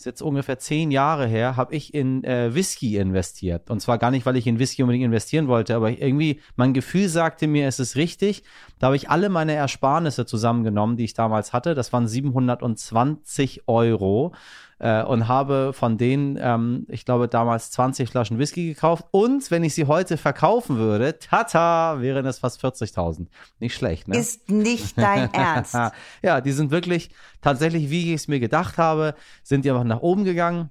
ist 0.00 0.06
jetzt 0.06 0.22
ungefähr 0.22 0.58
zehn 0.58 0.90
Jahre 0.90 1.26
her, 1.26 1.56
habe 1.56 1.74
ich 1.74 1.92
in 1.92 2.24
äh, 2.24 2.54
Whisky 2.54 2.96
investiert. 2.96 3.68
Und 3.68 3.80
zwar 3.80 3.98
gar 3.98 4.10
nicht, 4.10 4.24
weil 4.24 4.36
ich 4.36 4.46
in 4.46 4.58
Whisky 4.58 4.82
unbedingt 4.82 5.04
investieren 5.04 5.46
wollte, 5.46 5.76
aber 5.76 5.90
irgendwie 5.90 6.40
mein 6.56 6.72
Gefühl 6.72 7.06
sagte 7.10 7.46
mir, 7.46 7.68
es 7.68 7.78
ist 7.78 7.96
richtig. 7.96 8.42
Da 8.78 8.86
habe 8.86 8.96
ich 8.96 9.10
alle 9.10 9.28
meine 9.28 9.52
Ersparnisse 9.52 10.24
zusammengenommen, 10.24 10.96
die 10.96 11.04
ich 11.04 11.12
damals 11.12 11.52
hatte. 11.52 11.74
Das 11.74 11.92
waren 11.92 12.08
720 12.08 13.68
Euro 13.68 14.32
äh, 14.80 15.02
und 15.04 15.28
habe 15.28 15.72
von 15.72 15.98
denen, 15.98 16.38
ähm, 16.40 16.86
ich 16.88 17.04
glaube, 17.04 17.28
damals 17.28 17.70
20 17.70 18.08
Flaschen 18.08 18.38
Whisky 18.38 18.66
gekauft. 18.68 19.04
Und 19.10 19.50
wenn 19.50 19.62
ich 19.62 19.74
sie 19.74 19.84
heute 19.84 20.16
verkaufen 20.16 20.78
würde, 20.78 21.18
tata, 21.18 22.00
wären 22.00 22.26
es 22.26 22.38
fast 22.38 22.64
40.000. 22.64 23.26
Nicht 23.60 23.74
schlecht, 23.74 24.08
ne? 24.08 24.18
Ist 24.18 24.50
nicht 24.50 24.98
dein 24.98 25.30
Ernst. 25.34 25.76
ja, 26.22 26.40
die 26.40 26.52
sind 26.52 26.70
wirklich 26.70 27.10
tatsächlich, 27.42 27.90
wie 27.90 28.08
ich 28.14 28.20
es 28.22 28.28
mir 28.28 28.40
gedacht 28.40 28.78
habe, 28.78 29.14
sind 29.42 29.64
die 29.64 29.70
einfach 29.70 29.84
nach 29.84 30.00
oben 30.00 30.24
gegangen. 30.24 30.70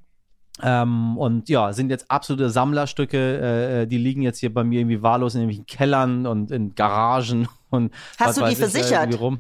Ähm, 0.62 1.18
und 1.18 1.48
ja, 1.48 1.72
sind 1.72 1.90
jetzt 1.90 2.10
absolute 2.12 2.50
Sammlerstücke. 2.50 3.82
Äh, 3.84 3.88
die 3.88 3.98
liegen 3.98 4.22
jetzt 4.22 4.40
hier 4.40 4.54
bei 4.54 4.64
mir 4.64 4.82
irgendwie 4.82 5.02
wahllos 5.02 5.36
in 5.36 5.42
irgendwelchen 5.42 5.68
Kellern 5.68 6.26
und 6.26 6.52
in 6.52 6.76
Garagen 6.76 7.48
und 7.70 7.94
Hast 8.20 8.40
du 8.42 8.46
die 8.46 8.56
versichert? 8.56 9.20
rum. 9.20 9.40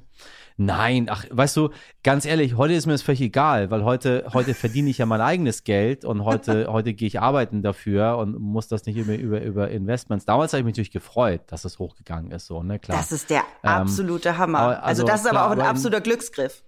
Nein, 0.62 1.08
ach, 1.10 1.26
weißt 1.32 1.56
du, 1.56 1.70
ganz 2.04 2.26
ehrlich, 2.26 2.58
heute 2.58 2.74
ist 2.74 2.86
mir 2.86 2.92
das 2.92 3.02
völlig 3.02 3.22
egal, 3.22 3.72
weil 3.72 3.86
heute, 3.86 4.26
heute 4.34 4.54
verdiene 4.54 4.90
ich 4.90 4.98
ja 4.98 5.06
mein 5.06 5.22
eigenes 5.22 5.64
Geld 5.64 6.04
und 6.04 6.26
heute, 6.26 6.68
heute 6.74 6.94
gehe 6.94 7.08
ich 7.08 7.22
arbeiten 7.22 7.62
dafür 7.62 8.18
und 8.18 8.38
muss 8.38 8.68
das 8.68 8.86
nicht 8.86 8.98
über, 8.98 9.16
über, 9.16 9.42
über 9.42 9.70
Investments. 9.70 10.26
Damals 10.26 10.52
habe 10.52 10.60
ich 10.60 10.66
mich 10.66 10.74
natürlich 10.74 10.92
gefreut, 10.92 11.44
dass 11.48 11.64
es 11.64 11.80
hochgegangen 11.80 12.32
ist, 12.32 12.48
so, 12.48 12.62
ne, 12.62 12.78
klar. 12.78 12.98
Das 12.98 13.14
ist 13.14 13.30
der 13.30 13.44
ähm, 13.64 13.70
absolute 13.70 14.30
ähm, 14.30 14.38
Hammer. 14.38 14.60
Also, 14.60 14.82
also, 14.82 15.04
das 15.06 15.22
ist 15.22 15.28
aber 15.28 15.48
auch 15.48 15.52
ein 15.52 15.62
absoluter 15.62 16.02
Glücksgriff. 16.02 16.62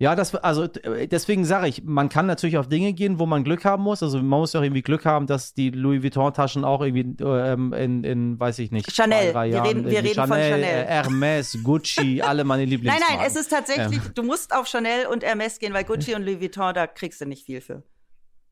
Ja, 0.00 0.16
das, 0.16 0.34
also 0.34 0.66
deswegen 0.66 1.44
sage 1.44 1.68
ich, 1.68 1.84
man 1.84 2.08
kann 2.08 2.24
natürlich 2.24 2.56
auf 2.56 2.68
Dinge 2.68 2.94
gehen, 2.94 3.18
wo 3.18 3.26
man 3.26 3.44
Glück 3.44 3.66
haben 3.66 3.82
muss. 3.82 4.02
Also 4.02 4.16
man 4.16 4.40
muss 4.40 4.54
ja 4.54 4.60
auch 4.60 4.64
irgendwie 4.64 4.80
Glück 4.80 5.04
haben, 5.04 5.26
dass 5.26 5.52
die 5.52 5.68
Louis 5.68 6.02
Vuitton-Taschen 6.02 6.64
auch 6.64 6.80
irgendwie 6.80 7.22
ähm, 7.22 7.74
in, 7.74 8.02
in, 8.04 8.40
weiß 8.40 8.60
ich 8.60 8.70
nicht, 8.70 8.90
Chanel. 8.90 9.32
Zwei, 9.32 9.52
wir 9.52 9.62
reden, 9.62 9.84
wir 9.84 9.98
reden 9.98 10.14
Chanel, 10.14 10.28
von 10.28 10.38
Chanel. 10.38 10.64
Äh, 10.64 10.86
Hermes, 10.86 11.58
Gucci, 11.62 12.22
alle 12.26 12.44
meine 12.44 12.64
Lieblings. 12.64 12.98
Nein, 12.98 13.18
nein, 13.18 13.26
es 13.26 13.36
ist 13.36 13.50
tatsächlich, 13.50 13.98
ähm. 13.98 14.12
du 14.14 14.22
musst 14.22 14.54
auf 14.54 14.66
Chanel 14.66 15.04
und 15.04 15.22
Hermes 15.22 15.58
gehen, 15.58 15.74
weil 15.74 15.84
Gucci 15.84 16.14
und 16.14 16.22
Louis 16.22 16.40
Vuitton, 16.40 16.72
da 16.72 16.86
kriegst 16.86 17.20
du 17.20 17.26
nicht 17.26 17.44
viel 17.44 17.60
für. 17.60 17.82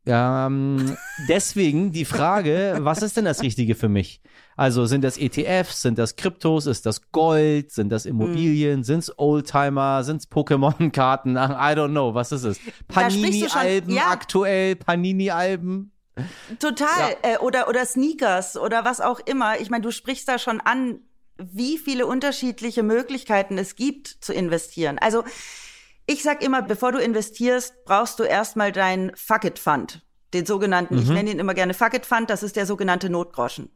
Ähm, 0.09 0.97
deswegen 1.29 1.93
die 1.93 2.07
Frage, 2.07 2.79
was 2.81 3.03
ist 3.03 3.17
denn 3.17 3.27
das 3.27 3.43
Richtige 3.43 3.75
für 3.75 3.89
mich? 3.89 4.23
Also 4.57 4.87
sind 4.87 5.05
das 5.05 5.19
ETFs, 5.19 5.83
sind 5.83 5.99
das 5.99 6.17
Kryptos, 6.17 6.67
ist 6.67 6.87
das 6.87 7.13
Gold, 7.13 7.71
sind 7.71 7.91
das 7.91 8.07
Immobilien, 8.07 8.81
mhm. 8.81 8.85
sind 8.85 8.99
es 9.01 9.19
Oldtimer, 9.19 10.03
sind 10.05 10.17
es 10.23 10.31
Pokémon-Karten? 10.31 11.37
I 11.37 11.75
don't 11.77 11.91
know, 11.91 12.15
was 12.15 12.33
ist 12.33 12.45
es? 12.45 12.59
Panini-Alben 12.89 13.93
ja. 13.93 14.11
aktuell, 14.11 14.77
Panini-Alben? 14.77 15.93
Total. 16.59 17.17
Ja. 17.23 17.35
Äh, 17.35 17.39
oder, 17.39 17.69
oder 17.69 17.85
Sneakers 17.85 18.57
oder 18.57 18.85
was 18.85 19.01
auch 19.01 19.21
immer. 19.21 19.61
Ich 19.61 19.71
meine, 19.71 19.83
du 19.83 19.93
sprichst 19.93 20.27
da 20.27 20.39
schon 20.39 20.61
an, 20.61 21.01
wie 21.37 21.79
viele 21.79 22.07
unterschiedliche 22.07 22.83
Möglichkeiten 22.83 23.59
es 23.59 23.77
gibt 23.77 24.09
zu 24.09 24.33
investieren. 24.33 24.99
Also 24.99 25.23
ich 26.09 26.23
sag 26.23 26.43
immer, 26.43 26.63
bevor 26.63 26.91
du 26.91 26.99
investierst, 26.99 27.85
brauchst 27.85 28.19
du 28.19 28.25
erstmal 28.25 28.73
deinen 28.73 29.15
Fuck 29.15 29.45
It 29.45 29.59
Fund. 29.59 30.03
Den 30.33 30.47
sogenannten, 30.47 30.97
mhm. 30.97 31.03
ich 31.03 31.09
nenne 31.11 31.31
ihn 31.31 31.39
immer 31.39 31.55
gerne 31.55 31.75
Fuck 31.75 31.95
It 31.95 32.07
Fund, 32.07 32.31
das 32.31 32.43
ist 32.43 32.57
der 32.57 32.65
sogenannte 32.65 33.11
Notgroschen. 33.11 33.71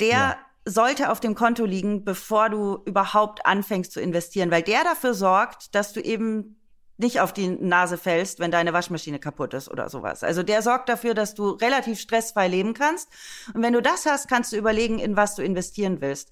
Der 0.00 0.08
ja. 0.08 0.36
sollte 0.64 1.10
auf 1.10 1.20
dem 1.20 1.34
Konto 1.34 1.66
liegen, 1.66 2.04
bevor 2.04 2.48
du 2.48 2.78
überhaupt 2.86 3.44
anfängst 3.44 3.92
zu 3.92 4.00
investieren, 4.00 4.50
weil 4.50 4.62
der 4.62 4.82
dafür 4.82 5.12
sorgt, 5.12 5.74
dass 5.74 5.92
du 5.92 6.00
eben 6.00 6.56
nicht 6.96 7.20
auf 7.20 7.34
die 7.34 7.48
Nase 7.48 7.98
fällst, 7.98 8.40
wenn 8.40 8.50
deine 8.50 8.72
Waschmaschine 8.72 9.18
kaputt 9.18 9.52
ist 9.52 9.70
oder 9.70 9.90
sowas. 9.90 10.24
Also 10.24 10.42
der 10.42 10.62
sorgt 10.62 10.88
dafür, 10.88 11.12
dass 11.12 11.34
du 11.34 11.50
relativ 11.50 12.00
stressfrei 12.00 12.48
leben 12.48 12.72
kannst. 12.72 13.08
Und 13.54 13.62
wenn 13.62 13.74
du 13.74 13.82
das 13.82 14.06
hast, 14.06 14.28
kannst 14.28 14.52
du 14.52 14.56
überlegen, 14.56 14.98
in 14.98 15.16
was 15.16 15.36
du 15.36 15.42
investieren 15.42 16.00
willst. 16.00 16.30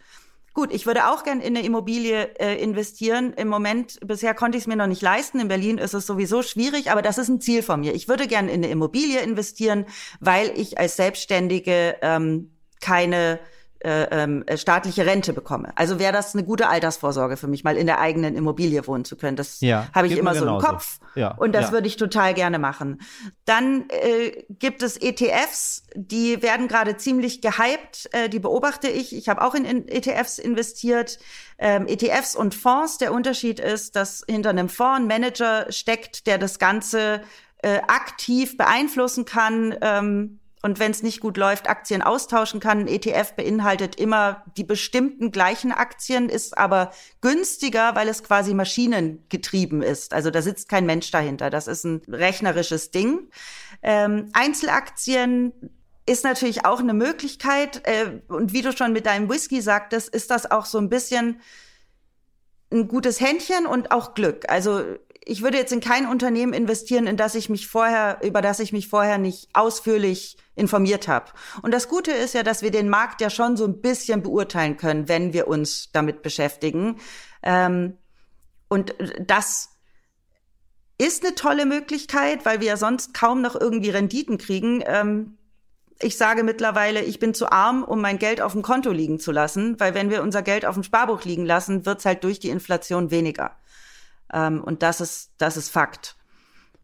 Gut, 0.57 0.73
ich 0.73 0.87
würde 0.87 1.09
auch 1.09 1.23
gern 1.23 1.43
in 1.43 1.55
eine 1.55 1.67
Immobilie 1.67 2.35
äh, 2.41 2.59
investieren. 2.63 3.35
Im 3.35 3.47
Moment, 3.47 3.99
bisher 4.01 4.33
konnte 4.33 4.57
ich 4.57 4.63
es 4.63 4.67
mir 4.67 4.77
noch 4.77 4.87
nicht 4.87 5.03
leisten. 5.03 5.39
In 5.39 5.49
Berlin 5.49 5.77
ist 5.77 5.93
es 5.93 6.07
sowieso 6.07 6.41
schwierig, 6.41 6.91
aber 6.91 7.03
das 7.03 7.19
ist 7.19 7.29
ein 7.29 7.43
Ziel 7.43 7.63
von 7.63 7.81
mir. 7.81 7.95
Ich 7.95 8.09
würde 8.09 8.27
gern 8.27 8.49
in 8.49 8.65
eine 8.65 8.71
Immobilie 8.71 9.21
investieren, 9.21 9.85
weil 10.19 10.51
ich 10.59 10.79
als 10.79 10.97
Selbstständige 10.97 11.97
ähm, 12.01 12.53
keine 12.81 13.39
äh, 13.81 14.05
ähm, 14.11 14.43
äh, 14.47 14.57
staatliche 14.57 15.07
Rente 15.07 15.33
bekomme. 15.33 15.73
Also 15.77 15.99
wäre 15.99 16.13
das 16.13 16.35
eine 16.35 16.45
gute 16.45 16.69
Altersvorsorge 16.69 17.37
für 17.37 17.47
mich, 17.47 17.65
mal 17.65 17.77
in 17.77 17.87
der 17.87 18.01
eigenen 18.01 18.35
Immobilie 18.35 18.87
wohnen 18.87 19.05
zu 19.05 19.17
können. 19.17 19.37
Das 19.37 19.61
ja, 19.61 19.89
habe 19.95 20.07
ich 20.07 20.17
immer 20.17 20.35
so 20.35 20.47
im 20.47 20.59
Kopf 20.59 20.99
ja, 21.15 21.35
und 21.35 21.55
das 21.55 21.67
ja. 21.67 21.73
würde 21.73 21.87
ich 21.87 21.97
total 21.97 22.35
gerne 22.35 22.59
machen. 22.59 23.01
Dann 23.45 23.85
äh, 23.89 24.45
gibt 24.49 24.83
es 24.83 24.97
ETFs, 24.97 25.85
die 25.95 26.43
werden 26.43 26.69
gerade 26.69 26.97
ziemlich 26.97 27.43
gehypt, 27.43 28.09
äh, 28.13 28.29
die 28.29 28.39
beobachte 28.39 28.89
ich. 28.89 29.15
Ich 29.15 29.29
habe 29.29 29.43
auch 29.43 29.55
in, 29.55 29.65
in 29.65 29.89
ETFs 29.89 30.39
investiert. 30.39 31.19
Ähm, 31.59 31.87
ETFs 31.87 32.37
und 32.37 32.55
Fonds, 32.55 32.99
der 32.99 33.13
Unterschied 33.13 33.61
ist, 33.61 33.97
dass 33.97 34.25
hinter 34.29 34.51
einem 34.51 34.69
Fonds 34.69 35.01
ein 35.01 35.07
Manager 35.07 35.67
steckt, 35.71 36.27
der 36.27 36.39
das 36.39 36.59
Ganze 36.59 37.23
äh, 37.63 37.79
aktiv 37.89 38.57
beeinflussen 38.57 39.25
kann. 39.25 39.77
Ähm, 39.81 40.41
und 40.67 40.81
wenn 40.81 40.91
es 40.91 41.05
nicht 41.05 41.21
gut 41.21 41.37
läuft, 41.37 41.69
Aktien 41.69 42.03
austauschen 42.03 42.59
kann. 42.59 42.81
Ein 42.81 42.89
ETF 42.89 43.35
beinhaltet 43.37 43.95
immer 43.95 44.43
die 44.57 44.65
bestimmten 44.65 45.31
gleichen 45.31 45.71
Aktien, 45.71 46.29
ist 46.29 46.59
aber 46.59 46.91
günstiger, 47.21 47.95
weil 47.95 48.09
es 48.09 48.25
quasi 48.25 48.53
maschinengetrieben 48.53 49.81
ist. 49.81 50.13
Also 50.13 50.33
da 50.33 50.43
sitzt 50.43 50.69
kein 50.69 50.85
Mensch 50.85 51.13
dahinter. 51.13 51.51
Das 51.51 51.69
ist 51.69 51.85
ein 51.85 52.03
rechnerisches 52.09 52.91
Ding. 52.91 53.31
Ähm, 53.81 54.29
Einzelaktien 54.33 55.53
ist 56.05 56.25
natürlich 56.25 56.65
auch 56.65 56.81
eine 56.81 56.95
Möglichkeit. 56.95 57.87
Äh, 57.87 58.21
und 58.27 58.53
wie 58.53 58.63
du 58.63 58.73
schon 58.73 58.93
mit 58.93 59.07
deinem 59.07 59.31
Whisky 59.31 59.61
sagtest, 59.61 60.09
ist 60.09 60.33
das 60.33 60.51
auch 60.51 60.67
so 60.67 60.79
ein 60.79 60.89
bisschen 60.89 61.41
ein 62.73 62.89
gutes 62.89 63.21
Händchen 63.21 63.67
und 63.67 63.93
auch 63.93 64.15
Glück. 64.15 64.47
Also 64.49 64.83
ich 65.29 65.43
würde 65.43 65.59
jetzt 65.59 65.73
in 65.73 65.81
kein 65.81 66.07
Unternehmen 66.07 66.53
investieren, 66.53 67.09
in 67.09 67.17
das 67.17 67.35
ich 67.35 67.49
mich 67.49 67.67
vorher, 67.67 68.21
über 68.23 68.41
das 68.41 68.61
ich 68.61 68.73
mich 68.73 68.89
vorher 68.89 69.19
nicht 69.19 69.49
ausführlich 69.55 70.37
informiert 70.55 71.09
habe. 71.09 71.33
Und 71.63 71.75
das 71.75 71.89
Gute 71.89 72.13
ist 72.13 72.33
ja, 72.33 72.45
dass 72.45 72.63
wir 72.63 72.71
den 72.71 72.89
Markt 72.89 73.21
ja 73.21 73.29
schon 73.29 73.57
so 73.57 73.65
ein 73.65 73.81
bisschen 73.81 74.23
beurteilen 74.23 74.77
können, 74.77 75.09
wenn 75.09 75.33
wir 75.33 75.49
uns 75.49 75.91
damit 75.91 76.23
beschäftigen. 76.23 77.01
Ähm, 77.43 77.99
und 78.69 78.95
das 79.21 79.71
ist 80.97 81.25
eine 81.25 81.35
tolle 81.35 81.67
Möglichkeit, 81.67 82.45
weil 82.47 82.61
wir 82.61 82.69
ja 82.69 82.77
sonst 82.77 83.13
kaum 83.13 83.43
noch 83.43 83.61
irgendwie 83.61 83.91
Renditen 83.91 84.39
kriegen. 84.39 84.85
Ähm, 84.87 85.39
ich 85.99 86.17
sage 86.17 86.45
mittlerweile, 86.45 87.03
ich 87.03 87.19
bin 87.19 87.35
zu 87.35 87.51
arm, 87.51 87.83
um 87.83 88.01
mein 88.01 88.19
Geld 88.19 88.41
auf 88.41 88.53
dem 88.53 88.63
Konto 88.63 88.93
liegen 88.93 89.19
zu 89.19 89.33
lassen, 89.33 89.81
weil 89.81 89.95
wenn 89.95 90.09
wir 90.09 90.23
unser 90.23 90.43
Geld 90.43 90.65
auf 90.67 90.75
dem 90.75 90.85
Sparbuch 90.85 91.25
liegen 91.25 91.45
lassen, 91.45 91.85
wird's 91.85 92.05
halt 92.05 92.23
durch 92.23 92.39
die 92.39 92.51
Inflation 92.51 93.11
weniger. 93.11 93.57
Ähm, 94.37 94.63
und 94.63 94.83
das 94.83 95.01
ist, 95.01 95.33
das 95.39 95.57
ist 95.57 95.71
Fakt. 95.71 96.17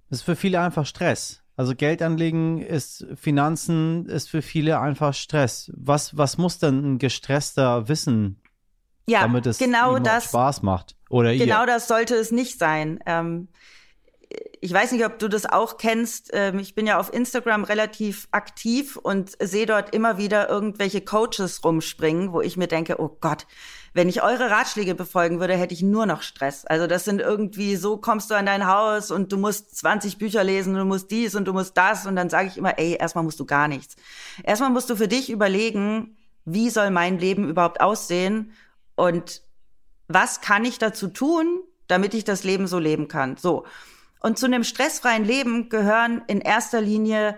Das 0.08 0.20
ist 0.20 0.24
für 0.24 0.36
viele 0.36 0.60
einfach 0.60 0.86
Stress. 0.86 1.42
Also 1.54 1.74
Geld 1.74 2.00
anlegen 2.00 2.62
ist, 2.62 3.06
Finanzen 3.14 4.06
ist 4.06 4.30
für 4.30 4.40
viele 4.40 4.80
einfach 4.80 5.12
Stress. 5.12 5.70
Was, 5.76 6.16
was 6.16 6.38
muss 6.38 6.58
denn 6.58 6.94
ein 6.94 6.98
gestresster 6.98 7.88
wissen, 7.88 8.40
ja, 9.06 9.20
damit 9.20 9.46
es 9.46 9.58
genau 9.58 9.98
das, 9.98 10.24
Spaß 10.24 10.62
macht? 10.62 10.96
Oder 11.10 11.34
genau 11.34 11.60
ihr? 11.60 11.66
das 11.66 11.88
sollte 11.88 12.14
es 12.14 12.32
nicht 12.32 12.58
sein. 12.58 13.00
Ähm, 13.04 13.48
ich 14.62 14.72
weiß 14.72 14.92
nicht, 14.92 15.04
ob 15.04 15.18
du 15.18 15.28
das 15.28 15.44
auch 15.44 15.76
kennst. 15.76 16.30
Ähm, 16.32 16.58
ich 16.58 16.74
bin 16.74 16.86
ja 16.86 16.98
auf 16.98 17.12
Instagram 17.12 17.64
relativ 17.64 18.28
aktiv 18.30 18.96
und 18.96 19.32
sehe 19.40 19.66
dort 19.66 19.94
immer 19.94 20.16
wieder 20.16 20.48
irgendwelche 20.48 21.02
Coaches 21.02 21.62
rumspringen, 21.62 22.32
wo 22.32 22.40
ich 22.40 22.56
mir 22.56 22.68
denke, 22.68 22.98
oh 22.98 23.14
Gott, 23.20 23.46
wenn 23.94 24.08
ich 24.08 24.22
eure 24.22 24.50
Ratschläge 24.50 24.94
befolgen 24.94 25.38
würde, 25.38 25.54
hätte 25.54 25.74
ich 25.74 25.82
nur 25.82 26.06
noch 26.06 26.22
Stress. 26.22 26.64
Also 26.64 26.86
das 26.86 27.04
sind 27.04 27.20
irgendwie, 27.20 27.76
so 27.76 27.98
kommst 27.98 28.30
du 28.30 28.34
an 28.34 28.46
dein 28.46 28.66
Haus 28.66 29.10
und 29.10 29.32
du 29.32 29.36
musst 29.36 29.76
20 29.76 30.18
Bücher 30.18 30.42
lesen, 30.42 30.74
du 30.74 30.84
musst 30.84 31.10
dies 31.10 31.34
und 31.34 31.46
du 31.46 31.52
musst 31.52 31.76
das. 31.76 32.06
Und 32.06 32.16
dann 32.16 32.30
sage 32.30 32.48
ich 32.48 32.56
immer, 32.56 32.78
ey, 32.78 32.96
erstmal 32.98 33.24
musst 33.24 33.38
du 33.38 33.44
gar 33.44 33.68
nichts. 33.68 33.96
Erstmal 34.42 34.70
musst 34.70 34.88
du 34.88 34.96
für 34.96 35.08
dich 35.08 35.30
überlegen, 35.30 36.16
wie 36.44 36.70
soll 36.70 36.90
mein 36.90 37.18
Leben 37.18 37.48
überhaupt 37.48 37.80
aussehen 37.80 38.52
und 38.94 39.42
was 40.08 40.40
kann 40.40 40.64
ich 40.64 40.78
dazu 40.78 41.08
tun, 41.08 41.60
damit 41.86 42.14
ich 42.14 42.24
das 42.24 42.44
Leben 42.44 42.66
so 42.66 42.78
leben 42.78 43.08
kann. 43.08 43.36
So. 43.36 43.64
Und 44.20 44.38
zu 44.38 44.46
einem 44.46 44.64
stressfreien 44.64 45.24
Leben 45.24 45.68
gehören 45.68 46.22
in 46.28 46.40
erster 46.40 46.80
Linie 46.80 47.36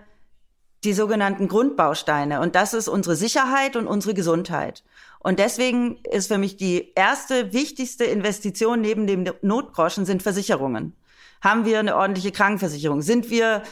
die 0.84 0.92
sogenannten 0.92 1.48
Grundbausteine. 1.48 2.40
Und 2.40 2.54
das 2.54 2.74
ist 2.74 2.88
unsere 2.88 3.16
Sicherheit 3.16 3.74
und 3.74 3.86
unsere 3.86 4.14
Gesundheit. 4.14 4.84
Und 5.24 5.40
deswegen 5.40 5.98
ist 6.08 6.28
für 6.28 6.38
mich 6.38 6.56
die 6.56 6.92
erste 6.94 7.52
wichtigste 7.52 8.04
Investition 8.04 8.80
neben 8.80 9.08
dem 9.08 9.24
Notgroschen 9.42 10.04
sind 10.04 10.22
Versicherungen. 10.22 10.94
Haben 11.40 11.64
wir 11.64 11.80
eine 11.80 11.96
ordentliche 11.96 12.30
Krankenversicherung? 12.30 13.02
Sind 13.02 13.30
wir 13.30 13.62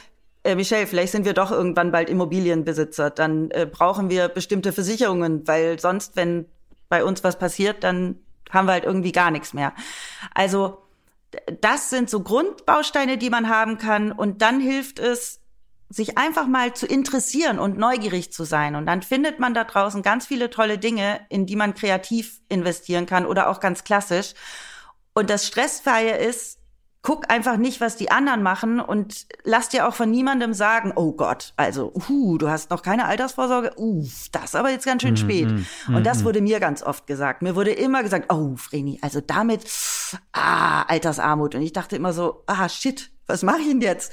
äh, 0.42 0.56
Michelle, 0.56 0.88
vielleicht 0.88 1.12
sind 1.12 1.24
wir 1.24 1.34
doch 1.34 1.52
irgendwann 1.52 1.92
bald 1.92 2.10
Immobilienbesitzer. 2.10 3.10
Dann 3.10 3.50
äh, 3.50 3.66
brauchen 3.70 4.10
wir 4.10 4.28
bestimmte 4.28 4.72
Versicherungen, 4.72 5.46
weil 5.46 5.78
sonst, 5.78 6.16
wenn 6.16 6.46
bei 6.88 7.04
uns 7.04 7.22
was 7.22 7.38
passiert, 7.38 7.84
dann 7.84 8.16
haben 8.50 8.66
wir 8.66 8.72
halt 8.72 8.84
irgendwie 8.84 9.12
gar 9.12 9.30
nichts 9.30 9.54
mehr. 9.54 9.72
Also 10.34 10.78
Das 11.60 11.88
sind 11.88 12.10
so 12.10 12.20
Grundbausteine, 12.20 13.16
die 13.16 13.30
man 13.30 13.48
haben 13.48 13.78
kann. 13.78 14.12
Und 14.12 14.42
dann 14.42 14.60
hilft 14.60 14.98
es, 14.98 15.40
sich 15.92 16.16
einfach 16.16 16.46
mal 16.46 16.72
zu 16.72 16.86
interessieren 16.86 17.58
und 17.58 17.76
neugierig 17.76 18.32
zu 18.32 18.44
sein. 18.44 18.76
Und 18.76 18.86
dann 18.86 19.02
findet 19.02 19.38
man 19.38 19.52
da 19.52 19.64
draußen 19.64 20.02
ganz 20.02 20.26
viele 20.26 20.48
tolle 20.48 20.78
Dinge, 20.78 21.20
in 21.28 21.46
die 21.46 21.56
man 21.56 21.74
kreativ 21.74 22.40
investieren 22.48 23.06
kann 23.06 23.26
oder 23.26 23.50
auch 23.50 23.60
ganz 23.60 23.84
klassisch. 23.84 24.34
Und 25.12 25.28
das 25.28 25.46
Stressfreie 25.46 26.16
ist, 26.16 26.58
guck 27.02 27.30
einfach 27.30 27.56
nicht, 27.56 27.80
was 27.80 27.96
die 27.96 28.10
anderen 28.10 28.42
machen 28.42 28.80
und 28.80 29.26
lass 29.42 29.68
dir 29.68 29.88
auch 29.88 29.94
von 29.94 30.10
niemandem 30.10 30.54
sagen, 30.54 30.92
oh 30.94 31.12
Gott, 31.12 31.52
also, 31.56 31.92
uh, 32.08 32.38
du 32.38 32.48
hast 32.48 32.70
noch 32.70 32.82
keine 32.82 33.06
Altersvorsorge, 33.06 33.72
uh, 33.76 34.06
das 34.30 34.44
ist 34.44 34.56
aber 34.56 34.70
jetzt 34.70 34.86
ganz 34.86 35.02
schön 35.02 35.16
spät. 35.16 35.50
Mm 35.50 35.56
-hmm. 35.86 35.96
Und 35.96 36.06
das 36.06 36.20
mhm. 36.20 36.24
wurde 36.24 36.40
mir 36.40 36.60
ganz 36.60 36.82
oft 36.82 37.08
gesagt. 37.08 37.42
Mir 37.42 37.56
wurde 37.56 37.72
immer 37.72 38.04
gesagt, 38.04 38.32
oh, 38.32 38.54
Vreni, 38.56 38.98
also 39.02 39.20
damit, 39.20 39.64
ah, 40.32 40.82
Altersarmut. 40.82 41.56
Und 41.56 41.62
ich 41.62 41.72
dachte 41.72 41.96
immer 41.96 42.12
so, 42.12 42.44
ah, 42.46 42.68
shit, 42.68 43.10
was 43.26 43.42
mache 43.42 43.60
ich 43.60 43.68
denn 43.68 43.80
jetzt? 43.80 44.12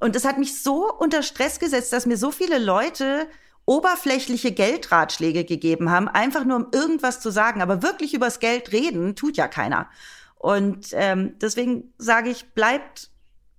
Und 0.00 0.16
es 0.16 0.24
hat 0.24 0.38
mich 0.38 0.62
so 0.62 0.92
unter 0.92 1.22
Stress 1.22 1.58
gesetzt, 1.58 1.92
dass 1.92 2.06
mir 2.06 2.16
so 2.16 2.30
viele 2.30 2.58
Leute 2.58 3.26
oberflächliche 3.64 4.52
Geldratschläge 4.52 5.44
gegeben 5.44 5.90
haben, 5.90 6.08
einfach 6.08 6.44
nur 6.44 6.56
um 6.56 6.66
irgendwas 6.72 7.20
zu 7.20 7.30
sagen. 7.30 7.60
Aber 7.60 7.82
wirklich 7.82 8.14
übers 8.14 8.40
Geld 8.40 8.72
reden 8.72 9.14
tut 9.14 9.36
ja 9.36 9.48
keiner. 9.48 9.88
Und 10.36 10.88
ähm, 10.92 11.34
deswegen 11.40 11.92
sage 11.98 12.30
ich, 12.30 12.46
bleibt 12.54 13.10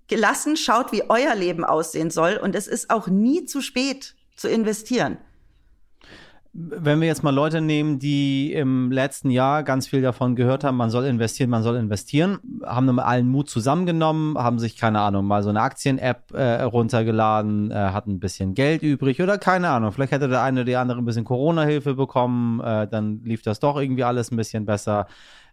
gelassen, 0.08 0.58
schaut, 0.58 0.91
wie 0.91 1.04
euer 1.10 1.36
Leben 1.36 1.63
aussehen 1.63 2.10
soll. 2.10 2.38
Und 2.38 2.56
es 2.56 2.67
ist 2.67 2.89
auch 2.89 3.08
nie 3.08 3.45
zu 3.45 3.62
spät 3.62 4.15
zu 4.36 4.49
investieren. 4.49 5.17
Wenn 6.51 6.99
wir 6.99 7.07
jetzt 7.07 7.23
mal 7.23 7.33
Leute 7.33 7.62
nehmen, 7.62 7.99
die 7.99 8.51
im 8.53 8.91
letzten 8.91 9.29
Jahr 9.29 9.63
ganz 9.63 9.88
viel 9.88 10.01
davon 10.01 10.35
gehört 10.35 10.63
haben, 10.63 10.77
man 10.77 10.89
soll 10.89 11.05
investieren, 11.05 11.51
man 11.51 11.62
soll 11.62 11.75
investieren, 11.75 12.39
haben 12.65 12.88
dann 12.88 12.97
allen 12.97 13.29
Mut 13.29 13.49
zusammengenommen, 13.49 14.35
haben 14.35 14.57
sich, 14.57 14.75
keine 14.75 14.99
Ahnung, 14.99 15.25
mal 15.25 15.43
so 15.43 15.49
eine 15.49 15.62
Aktien-App 15.62 16.31
äh, 16.33 16.63
runtergeladen, 16.63 17.69
äh, 17.69 17.75
hatten 17.75 18.13
ein 18.13 18.19
bisschen 18.19 18.55
Geld 18.55 18.81
übrig 18.81 19.21
oder 19.21 19.38
keine 19.38 19.69
Ahnung, 19.69 19.91
vielleicht 19.91 20.12
hätte 20.12 20.27
der 20.27 20.41
eine 20.41 20.62
oder 20.62 20.65
die 20.65 20.75
andere 20.75 20.97
ein 20.97 21.05
bisschen 21.05 21.23
Corona-Hilfe 21.23 21.93
bekommen, 21.93 22.62
äh, 22.62 22.88
dann 22.88 23.21
lief 23.23 23.43
das 23.43 23.59
doch 23.59 23.79
irgendwie 23.79 24.03
alles 24.03 24.31
ein 24.31 24.38
bisschen 24.38 24.65
besser. 24.65 25.05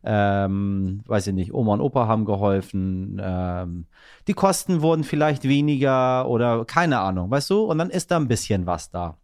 Ähm, 0.02 1.02
weiß 1.06 1.26
ich 1.26 1.34
nicht, 1.34 1.52
Oma 1.52 1.74
und 1.74 1.80
Opa 1.80 2.06
haben 2.06 2.24
geholfen, 2.24 3.20
ähm, 3.22 3.86
die 4.28 4.34
Kosten 4.34 4.80
wurden 4.80 5.04
vielleicht 5.04 5.44
weniger 5.44 6.28
oder 6.28 6.64
keine 6.64 7.00
Ahnung, 7.00 7.30
weißt 7.30 7.50
du? 7.50 7.64
Und 7.64 7.78
dann 7.78 7.90
ist 7.90 8.10
da 8.10 8.16
ein 8.16 8.28
bisschen 8.28 8.66
was 8.66 8.90
da. 8.90 9.16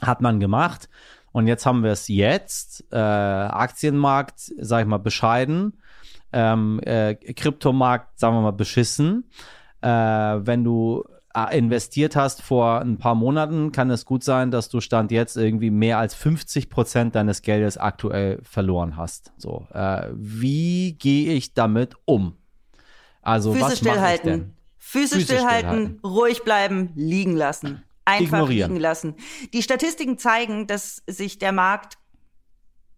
Hat 0.00 0.20
man 0.20 0.40
gemacht. 0.40 0.88
Und 1.32 1.46
jetzt 1.46 1.66
haben 1.66 1.82
wir 1.82 1.92
es 1.92 2.08
jetzt. 2.08 2.84
Äh, 2.92 2.96
Aktienmarkt, 2.96 4.52
sag 4.58 4.82
ich 4.82 4.86
mal, 4.86 4.98
bescheiden. 4.98 5.78
Ähm, 6.32 6.80
äh, 6.84 7.14
Kryptomarkt, 7.14 8.18
sagen 8.18 8.36
wir 8.36 8.42
mal, 8.42 8.52
beschissen. 8.52 9.30
Äh, 9.80 9.88
wenn 9.88 10.64
du 10.64 11.04
äh, 11.34 11.56
investiert 11.56 12.16
hast 12.16 12.42
vor 12.42 12.80
ein 12.80 12.98
paar 12.98 13.14
Monaten, 13.14 13.72
kann 13.72 13.90
es 13.90 14.04
gut 14.04 14.22
sein, 14.24 14.50
dass 14.50 14.68
du 14.68 14.80
Stand 14.80 15.10
jetzt 15.10 15.36
irgendwie 15.36 15.70
mehr 15.70 15.98
als 15.98 16.14
50 16.14 16.68
Prozent 16.68 17.14
deines 17.14 17.42
Geldes 17.42 17.78
aktuell 17.78 18.40
verloren 18.42 18.96
hast. 18.96 19.32
So, 19.36 19.66
äh, 19.72 20.08
wie 20.14 20.94
gehe 20.94 21.32
ich 21.32 21.54
damit 21.54 21.96
um? 22.04 22.36
Also 23.22 23.52
Füße 23.52 23.64
was 23.64 23.78
stillhalten. 23.78 24.56
Füße, 24.78 25.14
Füße 25.14 25.24
stillhalten, 25.24 25.70
stillhalten, 25.70 26.00
ruhig 26.04 26.42
bleiben, 26.42 26.90
liegen 26.94 27.36
lassen. 27.36 27.82
Einfach 28.04 28.38
Ignorieren. 28.38 28.72
liegen 28.72 28.80
lassen. 28.80 29.14
Die 29.52 29.62
Statistiken 29.62 30.18
zeigen, 30.18 30.66
dass 30.66 31.02
sich 31.06 31.38
der 31.38 31.52
Markt 31.52 31.98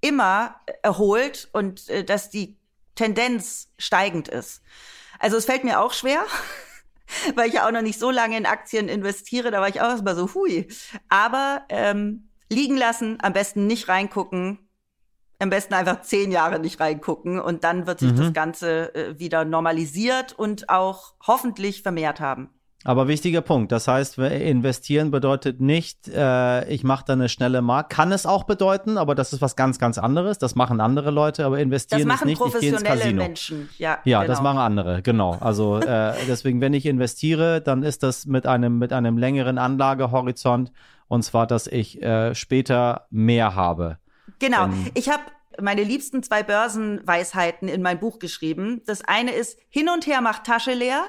immer 0.01 0.57
erholt 0.83 1.49
und 1.53 1.89
äh, 1.89 2.05
dass 2.05 2.31
die 2.31 2.57
Tendenz 2.95 3.69
steigend 3.79 4.29
ist. 4.29 4.63
Also 5.19 5.37
es 5.37 5.47
fällt 5.47 5.65
mir 5.65 5.81
auch 5.81 5.93
schwer, 5.93 6.25
weil 7.35 7.49
ich 7.49 7.55
ja 7.55 7.67
auch 7.67 7.73
noch 7.73 7.83
nicht 7.83 7.99
so 7.99 8.11
lange 8.11 8.37
in 8.37 8.47
Aktien 8.47 8.89
investiere. 8.89 9.51
Da 9.51 9.61
war 9.61 9.69
ich 9.69 9.81
auch 9.81 9.89
erstmal 9.89 10.17
so, 10.17 10.33
hui. 10.35 10.69
Aber 11.09 11.63
ähm, 11.69 12.29
liegen 12.51 12.77
lassen, 12.77 13.19
am 13.23 13.33
besten 13.33 13.67
nicht 13.67 13.89
reingucken. 13.89 14.59
Am 15.41 15.51
besten 15.51 15.75
einfach 15.75 16.03
zehn 16.03 16.31
Jahre 16.31 16.61
nicht 16.61 16.79
reingucken 16.79 17.41
und 17.41 17.65
dann 17.65 17.87
wird 17.89 17.99
sich 17.99 18.13
mhm. 18.13 18.17
das 18.17 18.33
Ganze 18.33 18.95
äh, 18.95 19.19
wieder 19.19 19.45
normalisiert 19.45 20.33
und 20.33 20.69
auch 20.69 21.15
hoffentlich 21.27 21.83
vermehrt 21.83 22.21
haben. 22.21 22.54
Aber 22.85 23.09
wichtiger 23.09 23.41
Punkt. 23.41 23.73
Das 23.73 23.89
heißt, 23.89 24.19
investieren 24.19 25.11
bedeutet 25.11 25.59
nicht, 25.59 26.07
äh, 26.09 26.69
ich 26.69 26.85
mache 26.85 27.05
da 27.07 27.15
eine 27.15 27.31
schnelle 27.31 27.63
Mark. 27.63 27.89
Kann 27.89 28.13
es 28.13 28.27
auch 28.27 28.45
bedeuten, 28.45 28.99
aber 28.99 29.15
das 29.15 29.33
ist 29.33 29.41
was 29.41 29.57
ganz, 29.57 29.79
ganz 29.79 29.97
anderes. 29.97 30.37
Das 30.37 30.55
machen 30.55 30.83
andere 30.83 31.11
Leute, 31.11 31.47
aber 31.47 31.59
investieren 31.59 32.11
ist 32.11 32.25
nicht, 32.27 32.41
ich 32.41 32.61
gehe 32.61 32.73
ins 32.73 32.85
Casino. 32.85 33.23
Menschen. 33.23 33.71
Ja, 33.79 33.99
ja 34.05 34.21
genau. 34.21 34.33
das 34.33 34.43
machen 34.43 34.59
andere, 34.59 35.01
genau. 35.01 35.39
Also 35.41 35.79
äh, 35.79 36.13
deswegen, 36.29 36.61
wenn 36.61 36.75
ich 36.75 36.85
investiere, 36.85 37.63
dann 37.63 37.83
ist 37.83 38.03
das 38.03 38.27
mit 38.27 38.47
einem, 38.47 38.79
mit 38.79 38.93
einem 38.93 39.17
längeren 39.17 39.57
Anlagehorizont 39.57 40.71
und 41.09 41.23
zwar, 41.23 41.47
dass 41.47 41.67
ich 41.67 42.03
äh, 42.03 42.35
später 42.35 43.07
mehr 43.11 43.55
habe. 43.55 43.99
Genau. 44.41 44.65
Ähm, 44.65 44.91
ich 44.93 45.09
habe 45.09 45.23
meine 45.61 45.85
liebsten 45.85 46.23
zwei 46.23 46.43
Börsenweisheiten 46.43 47.69
in 47.69 47.81
mein 47.81 47.99
Buch 47.99 48.19
geschrieben. 48.19 48.83
Das 48.87 49.03
eine 49.03 49.33
ist, 49.33 49.59
hin 49.71 49.89
und 49.89 50.07
her 50.07 50.21
macht 50.21 50.45
Tasche 50.45 50.75
leer. 50.75 51.05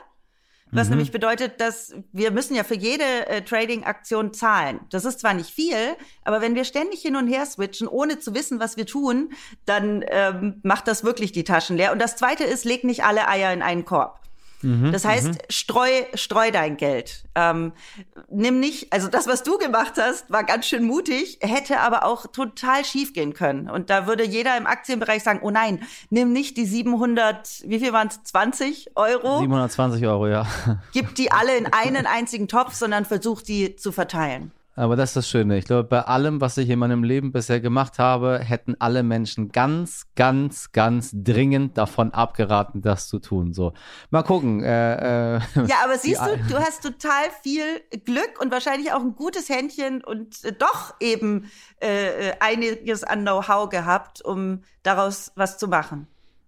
Was 0.71 0.87
mhm. 0.87 0.95
nämlich 0.95 1.11
bedeutet, 1.11 1.61
dass 1.61 1.93
wir 2.11 2.31
müssen 2.31 2.55
ja 2.55 2.63
für 2.63 2.75
jede 2.75 3.27
äh, 3.27 3.41
Trading-Aktion 3.43 4.33
zahlen. 4.33 4.79
Das 4.89 5.05
ist 5.05 5.19
zwar 5.19 5.33
nicht 5.33 5.49
viel, 5.49 5.95
aber 6.23 6.41
wenn 6.41 6.55
wir 6.55 6.63
ständig 6.63 7.01
hin 7.01 7.15
und 7.15 7.27
her 7.27 7.45
switchen, 7.45 7.87
ohne 7.87 8.19
zu 8.19 8.33
wissen, 8.33 8.59
was 8.59 8.75
wir 8.75 8.85
tun, 8.85 9.31
dann 9.65 10.03
ähm, 10.07 10.59
macht 10.63 10.87
das 10.87 11.03
wirklich 11.03 11.31
die 11.31 11.43
Taschen 11.43 11.77
leer. 11.77 11.91
Und 11.91 11.99
das 11.99 12.15
Zweite 12.15 12.43
ist, 12.43 12.65
leg 12.65 12.83
nicht 12.83 13.03
alle 13.03 13.27
Eier 13.27 13.53
in 13.53 13.61
einen 13.61 13.85
Korb. 13.85 14.24
Mhm, 14.65 14.91
das 14.91 15.05
heißt, 15.05 15.27
mhm. 15.27 15.37
streu, 15.49 15.89
streu 16.15 16.49
dein 16.49 16.75
Geld. 16.75 17.23
Ähm, 17.35 17.71
nimm 18.29 18.59
nicht, 18.59 18.91
also 18.91 19.07
das, 19.07 19.27
was 19.27 19.43
du 19.43 19.59
gemacht 19.59 19.93
hast, 19.97 20.31
war 20.31 20.43
ganz 20.43 20.65
schön 20.65 20.83
mutig, 20.83 21.37
hätte 21.41 21.79
aber 21.79 22.03
auch 22.03 22.25
total 22.27 22.83
schief 22.83 23.13
gehen 23.13 23.33
können. 23.33 23.69
Und 23.69 23.91
da 23.91 24.07
würde 24.07 24.25
jeder 24.25 24.57
im 24.57 24.65
Aktienbereich 24.65 25.21
sagen, 25.21 25.39
oh 25.43 25.51
nein, 25.51 25.83
nimm 26.09 26.33
nicht 26.33 26.57
die 26.57 26.65
700, 26.65 27.63
wie 27.67 27.79
viel 27.79 27.93
waren 27.93 28.07
es, 28.07 28.23
20 28.23 28.91
Euro? 28.95 29.39
720 29.39 30.07
Euro, 30.07 30.27
ja. 30.27 30.47
Gib 30.93 31.13
die 31.13 31.31
alle 31.31 31.55
in 31.55 31.67
einen 31.71 32.07
einzigen 32.07 32.47
Topf, 32.47 32.73
sondern 32.73 33.05
versuch 33.05 33.43
die 33.43 33.75
zu 33.75 33.91
verteilen. 33.91 34.51
Aber 34.77 34.97
das 34.97 35.11
ist 35.11 35.15
das 35.15 35.29
Schöne. 35.29 35.57
Ich 35.57 35.65
glaube, 35.65 35.85
bei 35.85 36.01
allem, 36.01 36.41
was 36.41 36.57
ich 36.57 36.69
in 36.69 36.79
meinem 36.79 37.03
Leben 37.03 37.31
bisher 37.31 37.61
gemacht 37.61 37.97
habe, 37.97 38.39
hätten 38.39 38.75
alle 38.79 39.03
Menschen 39.03 39.51
ganz, 39.53 40.07
ganz, 40.15 40.73
ganz 40.73 41.11
dringend 41.13 41.77
davon 41.77 42.13
abgeraten, 42.13 42.81
das 42.81 43.07
zu 43.07 43.19
tun. 43.19 43.53
So, 43.53 43.73
mal 44.09 44.23
gucken. 44.23 44.63
Äh, 44.63 45.35
äh, 45.35 45.39
ja, 45.67 45.77
aber 45.83 45.97
siehst 45.97 46.21
du, 46.21 46.37
du 46.49 46.57
hast 46.57 46.83
total 46.83 47.29
viel 47.41 47.63
Glück 48.03 48.41
und 48.41 48.51
wahrscheinlich 48.51 48.91
auch 48.91 48.99
ein 48.99 49.15
gutes 49.15 49.47
Händchen 49.47 50.03
und 50.03 50.43
äh, 50.43 50.51
doch 50.51 50.95
eben 50.99 51.49
äh, 51.79 52.33
einiges 52.41 53.05
an 53.05 53.21
Know-how 53.21 53.69
gehabt, 53.69 54.21
um 54.23 54.63
daraus 54.83 55.31
was 55.35 55.57
zu 55.57 55.69
machen. 55.69 56.07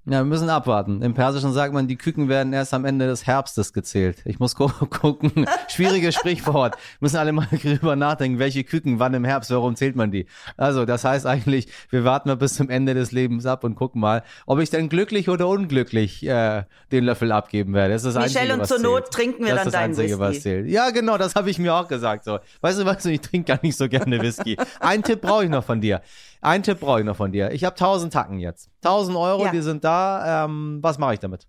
Ja, 0.09 0.19
wir 0.19 0.23
müssen 0.23 0.49
abwarten. 0.49 1.01
Im 1.01 1.13
Persischen 1.13 1.51
sagt 1.51 1.73
man, 1.73 1.89
die 1.89 1.97
Küken 1.97 2.29
werden 2.29 2.53
erst 2.53 2.73
am 2.73 2.85
Ende 2.85 3.07
des 3.07 3.27
Herbstes 3.27 3.73
gezählt. 3.73 4.19
Ich 4.23 4.39
muss 4.39 4.55
gu 4.55 4.69
gucken. 4.89 5.45
Schwieriges 5.67 6.15
Sprichwort. 6.15 6.77
Müssen 7.01 7.17
alle 7.17 7.33
mal 7.33 7.45
drüber 7.61 7.97
nachdenken, 7.97 8.39
welche 8.39 8.63
Küken, 8.63 8.99
wann 8.99 9.13
im 9.13 9.25
Herbst, 9.25 9.51
warum 9.51 9.75
zählt 9.75 9.97
man 9.97 10.09
die? 10.09 10.25
Also, 10.55 10.85
das 10.85 11.03
heißt 11.03 11.25
eigentlich, 11.25 11.67
wir 11.89 12.05
warten 12.05 12.29
mal 12.29 12.37
bis 12.37 12.53
zum 12.53 12.69
Ende 12.69 12.93
des 12.93 13.11
Lebens 13.11 13.45
ab 13.45 13.65
und 13.65 13.75
gucken 13.75 13.99
mal, 13.99 14.23
ob 14.45 14.59
ich 14.59 14.69
denn 14.69 14.87
glücklich 14.87 15.27
oder 15.27 15.49
unglücklich 15.49 16.25
äh, 16.25 16.63
den 16.93 17.03
Löffel 17.03 17.33
abgeben 17.33 17.73
werde. 17.73 17.91
Das 17.91 18.05
ist 18.05 18.15
das 18.15 18.23
Michelle, 18.23 18.53
Einzige, 18.53 18.75
und 18.75 18.81
zur 18.81 18.91
Not 18.91 19.11
trinken 19.11 19.45
wir 19.45 19.55
das 19.55 19.63
dann 19.65 19.73
deinen 19.73 19.89
Einzige, 19.89 20.07
Whisky. 20.07 20.19
Was 20.19 20.39
zählt. 20.41 20.69
Ja, 20.69 20.89
genau, 20.91 21.17
das 21.17 21.35
habe 21.35 21.49
ich 21.49 21.59
mir 21.59 21.75
auch 21.75 21.89
gesagt. 21.89 22.23
So, 22.23 22.39
weißt 22.61 22.79
du 22.79 22.85
was? 22.85 23.05
Ich 23.05 23.19
trinke 23.19 23.51
gar 23.51 23.59
nicht 23.61 23.75
so 23.75 23.89
gerne 23.89 24.21
Whisky. 24.21 24.55
Ein 24.79 25.03
Tipp 25.03 25.19
brauche 25.19 25.43
ich 25.43 25.49
noch 25.49 25.65
von 25.65 25.81
dir. 25.81 26.01
Ein 26.41 26.63
Tipp 26.63 26.79
brauche 26.79 26.99
ich 26.99 27.05
noch 27.05 27.15
von 27.15 27.31
dir. 27.31 27.51
Ich 27.51 27.63
habe 27.63 27.73
1000 27.73 28.13
Tacken 28.13 28.39
jetzt. 28.39 28.69
1000 28.83 29.17
Euro, 29.17 29.45
ja. 29.45 29.51
die 29.51 29.61
sind 29.61 29.83
da. 29.83 30.45
Ähm, 30.45 30.79
was 30.81 30.97
mache 30.97 31.15
ich 31.15 31.19
damit? 31.19 31.47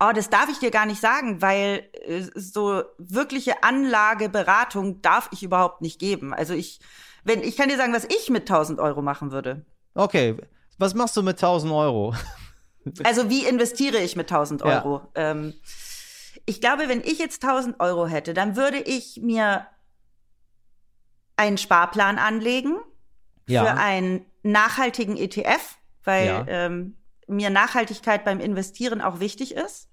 Oh, 0.00 0.10
das 0.12 0.30
darf 0.30 0.48
ich 0.48 0.58
dir 0.58 0.70
gar 0.70 0.86
nicht 0.86 1.00
sagen, 1.00 1.42
weil 1.42 1.88
äh, 2.04 2.22
so 2.34 2.82
wirkliche 2.98 3.62
Anlageberatung 3.62 5.00
darf 5.00 5.28
ich 5.32 5.42
überhaupt 5.42 5.80
nicht 5.80 6.00
geben. 6.00 6.34
Also 6.34 6.54
ich, 6.54 6.80
wenn, 7.24 7.42
ich 7.42 7.56
kann 7.56 7.68
dir 7.68 7.76
sagen, 7.76 7.92
was 7.92 8.04
ich 8.06 8.28
mit 8.30 8.42
1000 8.42 8.80
Euro 8.80 9.02
machen 9.02 9.30
würde. 9.30 9.64
Okay, 9.94 10.36
was 10.78 10.94
machst 10.94 11.16
du 11.16 11.22
mit 11.22 11.36
1000 11.36 11.72
Euro? 11.72 12.14
also 13.04 13.30
wie 13.30 13.44
investiere 13.44 13.98
ich 13.98 14.16
mit 14.16 14.32
1000 14.32 14.62
Euro? 14.62 15.02
Ja. 15.14 15.30
Ähm, 15.30 15.54
ich 16.46 16.60
glaube, 16.60 16.88
wenn 16.88 17.02
ich 17.02 17.18
jetzt 17.18 17.44
1000 17.44 17.78
Euro 17.78 18.06
hätte, 18.06 18.34
dann 18.34 18.56
würde 18.56 18.78
ich 18.78 19.20
mir 19.22 19.66
einen 21.36 21.58
Sparplan 21.58 22.18
anlegen 22.18 22.78
ja. 23.46 23.64
für 23.64 23.80
einen 23.80 24.26
nachhaltigen 24.42 25.16
ETF, 25.16 25.78
weil 26.04 26.26
ja. 26.26 26.44
ähm, 26.48 26.96
mir 27.26 27.50
Nachhaltigkeit 27.50 28.24
beim 28.24 28.40
Investieren 28.40 29.00
auch 29.00 29.20
wichtig 29.20 29.54
ist. 29.54 29.88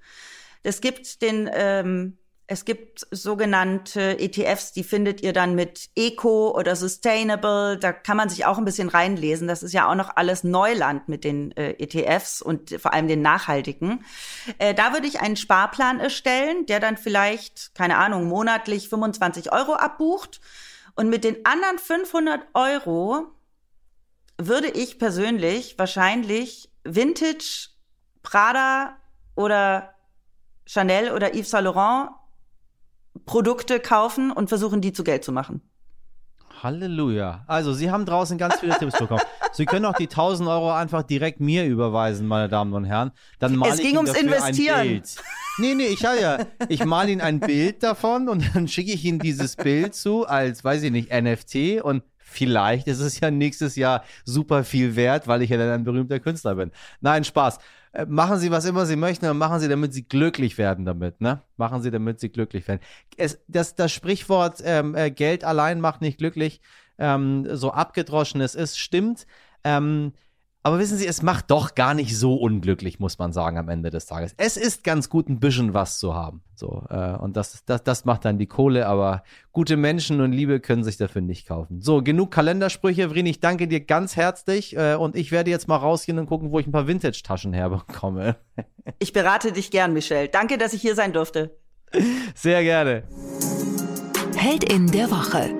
Es 0.64 0.82
gibt 0.82 1.22
den 1.22 1.50
ähm, 1.54 2.18
Es 2.48 2.66
gibt 2.66 3.06
sogenannte 3.12 4.20
ETFs, 4.20 4.72
die 4.74 4.84
findet 4.84 5.22
ihr 5.22 5.34
dann 5.34 5.54
mit 5.54 5.90
Eco 5.96 6.58
oder 6.58 6.76
Sustainable. 6.76 7.78
Da 7.78 7.94
kann 7.94 8.18
man 8.18 8.28
sich 8.28 8.46
auch 8.46 8.58
ein 8.58 8.66
bisschen 8.66 8.90
reinlesen. 8.90 9.48
Das 9.48 9.62
ist 9.62 9.72
ja 9.72 9.88
auch 9.88 9.94
noch 9.94 10.18
alles 10.18 10.44
Neuland 10.44 11.08
mit 11.08 11.24
den 11.24 11.52
äh, 11.56 11.74
ETFs 11.78 12.42
und 12.42 12.72
vor 12.82 12.92
allem 12.94 13.08
den 13.08 13.22
nachhaltigen. 13.22 14.04
Äh, 14.58 14.74
da 14.74 14.94
würde 14.94 15.08
ich 15.08 15.22
einen 15.22 15.36
Sparplan 15.36 16.00
erstellen, 16.00 16.66
der 16.66 16.80
dann 16.80 16.98
vielleicht, 16.98 17.76
keine 17.76 17.98
Ahnung, 17.98 18.28
monatlich 18.28 18.90
25 18.90 19.54
Euro 19.54 19.74
abbucht. 19.76 20.42
Und 20.96 21.10
mit 21.10 21.24
den 21.24 21.46
anderen 21.46 21.78
500 21.78 22.42
Euro 22.56 23.28
würde 24.40 24.70
ich 24.70 24.98
persönlich 24.98 25.78
wahrscheinlich 25.78 26.72
Vintage, 26.84 27.70
Prada 28.24 28.96
oder 29.36 29.94
Chanel 30.66 31.12
oder 31.12 31.36
Yves 31.36 31.52
Saint 31.52 31.66
Laurent 31.66 32.12
Produkte 33.26 33.80
kaufen 33.80 34.32
und 34.32 34.48
versuchen, 34.48 34.82
die 34.82 34.94
zu 34.94 35.04
Geld 35.04 35.24
zu 35.24 35.32
machen. 35.32 35.62
Halleluja. 36.64 37.44
Also, 37.48 37.74
Sie 37.74 37.90
haben 37.90 38.06
draußen 38.06 38.38
ganz 38.38 38.60
viele 38.60 38.78
Tipps 38.78 38.98
bekommen. 38.98 39.22
Sie 39.54 39.66
können 39.66 39.86
auch 39.86 39.96
die 39.96 40.08
1000 40.08 40.50
Euro 40.50 40.72
einfach 40.72 41.04
direkt 41.04 41.40
mir 41.40 41.66
überweisen, 41.66 42.28
meine 42.28 42.50
Damen 42.50 42.74
und 42.74 42.86
Herren. 42.86 43.12
Dann 43.40 43.56
male 43.56 43.74
es 43.74 43.80
ging 43.80 43.92
ich 43.92 43.98
ums 43.98 44.14
Investieren. 44.14 44.80
Ein 44.80 44.88
Bild. 44.88 45.16
Nee, 45.58 45.76
nee, 45.76 45.88
ich 45.88 46.06
habe 46.06 46.20
ja, 46.20 46.38
ich 46.68 46.86
male 46.86 47.12
Ihnen 47.12 47.22
ein 47.22 47.40
Bild 47.40 47.84
davon 47.84 48.30
und 48.30 48.44
dann 48.56 48.68
schicke 48.68 48.92
ich 48.92 49.04
Ihnen 49.06 49.20
dieses 49.20 49.56
Bild 49.56 49.96
zu 49.96 50.28
als, 50.28 50.64
weiß 50.64 50.84
ich 50.84 50.92
nicht, 50.92 51.12
NFT 51.12 51.82
und 51.82 52.04
vielleicht 52.30 52.88
ist 52.88 53.00
es 53.00 53.20
ja 53.20 53.32
nächstes 53.32 53.76
Jahr 53.76 54.04
super 54.24 54.64
viel 54.64 54.96
wert, 54.96 55.28
weil 55.28 55.42
ich 55.42 55.50
ja 55.50 55.58
dann 55.58 55.70
ein 55.70 55.84
berühmter 55.84 56.20
Künstler 56.20 56.56
bin. 56.56 56.72
Nein, 57.02 57.24
Spaß. 57.24 57.60
Äh, 57.92 58.06
Machen 58.06 58.38
Sie, 58.38 58.52
was 58.52 58.66
immer 58.66 58.86
Sie 58.86 58.96
möchten, 58.96 59.26
aber 59.26 59.34
machen 59.34 59.60
Sie, 59.60 59.68
damit 59.68 59.94
Sie 59.94 60.04
glücklich 60.04 60.58
werden 60.58 60.86
damit, 60.86 61.22
ne? 61.22 61.42
Machen 61.58 61.82
Sie, 61.82 61.92
damit 61.92 62.20
Sie 62.20 62.30
glücklich 62.30 62.68
werden. 62.68 62.82
Es, 63.18 63.40
das, 63.48 63.76
das 63.76 63.92
Sprichwort 63.92 64.62
ähm, 64.64 64.96
äh, 64.96 65.12
Geld 65.12 65.44
allein 65.44 65.82
macht 65.82 66.02
nicht 66.02 66.18
glücklich, 66.18 66.62
ähm, 66.98 67.48
so 67.56 67.72
abgedroschen 67.72 68.42
es 68.42 68.56
ist, 68.56 68.78
stimmt. 68.78 69.26
Ähm, 69.64 70.14
aber 70.70 70.78
wissen 70.78 71.00
Sie, 71.00 71.08
es 71.08 71.24
macht 71.24 71.50
doch 71.50 71.74
gar 71.74 71.96
nicht 71.96 72.16
so 72.16 72.36
unglücklich, 72.36 73.00
muss 73.00 73.18
man 73.18 73.34
sagen, 73.34 73.58
am 73.58 73.70
Ende 73.70 73.90
des 73.90 74.06
Tages. 74.06 74.36
Es 74.38 74.56
ist 74.56 74.84
ganz 74.84 75.10
gut, 75.10 75.28
ein 75.28 75.40
bisschen 75.40 75.74
was 75.74 75.98
zu 75.98 76.14
haben. 76.14 76.44
So, 76.54 76.84
äh, 76.92 77.14
und 77.14 77.36
das, 77.36 77.66
das, 77.66 77.84
das 77.84 78.06
macht 78.06 78.24
dann 78.24 78.38
die 78.38 78.46
Kohle, 78.46 78.86
aber 78.86 79.24
gute 79.52 79.78
Menschen 79.78 80.22
und 80.22 80.32
Liebe 80.32 80.60
können 80.60 80.84
sich 80.84 80.98
dafür 80.98 81.22
nicht 81.22 81.48
kaufen. 81.48 81.82
So, 81.82 82.04
genug 82.04 82.30
Kalendersprüche. 82.30 83.10
Vrini, 83.10 83.32
ich 83.32 83.40
danke 83.40 83.68
dir 83.68 83.80
ganz 83.80 84.16
herzlich 84.16 84.78
äh, 84.78 84.94
und 84.94 85.16
ich 85.16 85.32
werde 85.32 85.50
jetzt 85.50 85.68
mal 85.68 85.78
rausgehen 85.78 86.20
und 86.20 86.28
gucken, 86.28 86.52
wo 86.52 86.60
ich 86.60 86.68
ein 86.68 86.72
paar 86.72 86.88
Vintage-Taschen 86.88 87.54
herbekomme. 87.54 88.36
Ich 88.98 89.14
berate 89.14 89.52
dich 89.52 89.70
gern, 89.70 89.94
Michelle. 89.94 90.30
Danke, 90.30 90.58
dass 90.58 90.74
ich 90.74 90.82
hier 90.82 90.96
sein 90.96 91.14
durfte. 91.14 91.56
Sehr 92.34 92.64
gerne. 92.64 93.04
Heldin 94.36 94.88
der 94.88 95.12
Woche. 95.12 95.52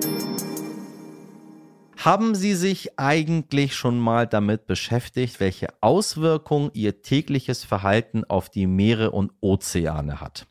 Haben 2.04 2.34
Sie 2.34 2.54
sich 2.54 2.98
eigentlich 2.98 3.76
schon 3.76 3.98
mal 3.98 4.26
damit 4.26 4.64
beschäftigt, 4.64 5.38
welche 5.38 5.68
Auswirkungen 5.82 6.70
Ihr 6.72 7.02
tägliches 7.02 7.62
Verhalten 7.62 8.24
auf 8.24 8.48
die 8.48 8.66
Meere 8.66 9.10
und 9.10 9.32
Ozeane 9.42 10.18
hat? 10.18 10.46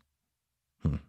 Hm. 0.84 1.00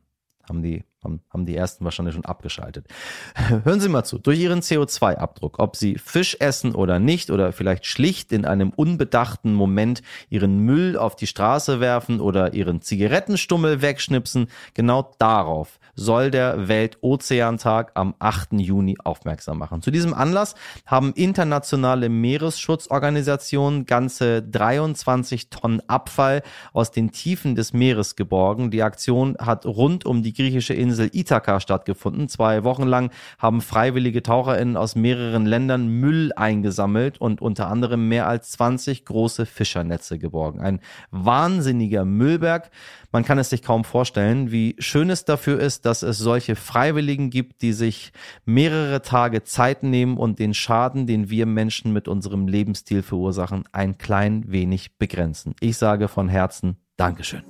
Haben 0.49 0.63
die, 0.63 0.85
haben, 1.05 1.21
haben 1.31 1.47
die 1.47 1.57
ersten 1.57 1.85
wahrscheinlich 1.85 2.15
schon 2.15 2.25
abgeschaltet. 2.25 2.87
Hören 3.65 3.81
Sie 3.81 3.89
mal 3.89 4.05
zu. 4.05 4.19
Durch 4.19 4.39
Ihren 4.39 4.61
CO2-Abdruck, 4.61 5.59
ob 5.59 5.77
Sie 5.77 5.97
Fisch 5.99 6.37
essen 6.41 6.75
oder 6.75 6.99
nicht 6.99 7.31
oder 7.31 7.53
vielleicht 7.53 7.87
schlicht 7.87 8.33
in 8.33 8.45
einem 8.45 8.71
unbedachten 8.71 9.55
Moment 9.55 10.03
Ihren 10.29 10.61
Müll 10.61 10.97
auf 10.97 11.17
die 11.17 11.27
Straße 11.27 11.81
werfen 11.81 12.21
oder 12.21 12.55
Ihren 12.55 12.83
Zigarettenstummel 12.83 13.83
wegschnipsen, 13.83 14.49
genau 14.75 15.11
darauf 15.19 15.79
soll 15.95 16.31
der 16.31 16.69
Weltozeantag 16.69 17.93
am 17.95 18.15
8. 18.19 18.53
Juni 18.55 18.97
aufmerksam 19.05 19.59
machen. 19.59 19.83
Zu 19.83 19.91
diesem 19.91 20.15
Anlass 20.15 20.55
haben 20.87 21.13
internationale 21.15 22.09
Meeresschutzorganisationen 22.09 23.85
ganze 23.85 24.43
23 24.43 25.51
Tonnen 25.51 25.83
Abfall 25.89 26.43
aus 26.73 26.91
den 26.91 27.11
Tiefen 27.13 27.55
des 27.55 27.73
Meeres 27.73 28.17
geborgen. 28.17 28.71
Die 28.71 28.83
Aktion 28.83 29.37
hat 29.39 29.67
rund 29.67 30.07
um 30.07 30.23
die 30.23 30.33
griechische 30.33 30.75
Insel 30.75 30.90
Ithaka 30.99 31.61
stattgefunden. 31.61 32.29
Zwei 32.29 32.65
Wochen 32.65 32.85
lang 32.85 33.11
haben 33.39 33.61
freiwillige 33.61 34.23
TaucherInnen 34.23 34.77
aus 34.77 34.97
mehreren 34.97 35.47
Ländern 35.47 35.89
Müll 35.89 36.33
eingesammelt 36.37 37.21
und 37.21 37.41
unter 37.41 37.69
anderem 37.69 38.09
mehr 38.09 38.27
als 38.27 38.51
20 38.53 39.05
große 39.05 39.47
Fischernetze 39.47 40.19
geborgen. 40.19 40.61
Ein 40.61 40.81
wahnsinniger 41.11 42.05
Müllberg. 42.05 42.71
Man 43.13 43.25
kann 43.25 43.39
es 43.39 43.51
sich 43.51 43.63
kaum 43.63 43.85
vorstellen, 43.85 44.53
wie 44.53 44.77
schön 44.79 45.11
es 45.11 45.25
dafür 45.25 45.59
ist, 45.59 45.85
dass 45.85 46.03
es 46.03 46.19
solche 46.19 46.57
Freiwilligen 46.57 47.31
gibt, 47.31 47.63
die 47.63 47.73
sich 47.73 48.13
mehrere 48.45 49.03
Tage 49.03 49.43
Zeit 49.45 49.83
nehmen 49.83 50.17
und 50.17 50.39
den 50.39 50.55
Schaden, 50.55 51.07
den 51.07 51.31
wir 51.31 51.47
Menschen 51.47 51.93
mit 51.93 52.09
unserem 52.09 52.47
Lebensstil 52.47 53.03
verursachen, 53.03 53.65
ein 53.73 53.99
klein 53.99 54.45
wenig 54.47 54.99
begrenzen. 54.99 55.55
Ich 55.61 55.77
sage 55.77 56.09
von 56.09 56.29
Herzen 56.29 56.77
Dankeschön. 56.97 57.43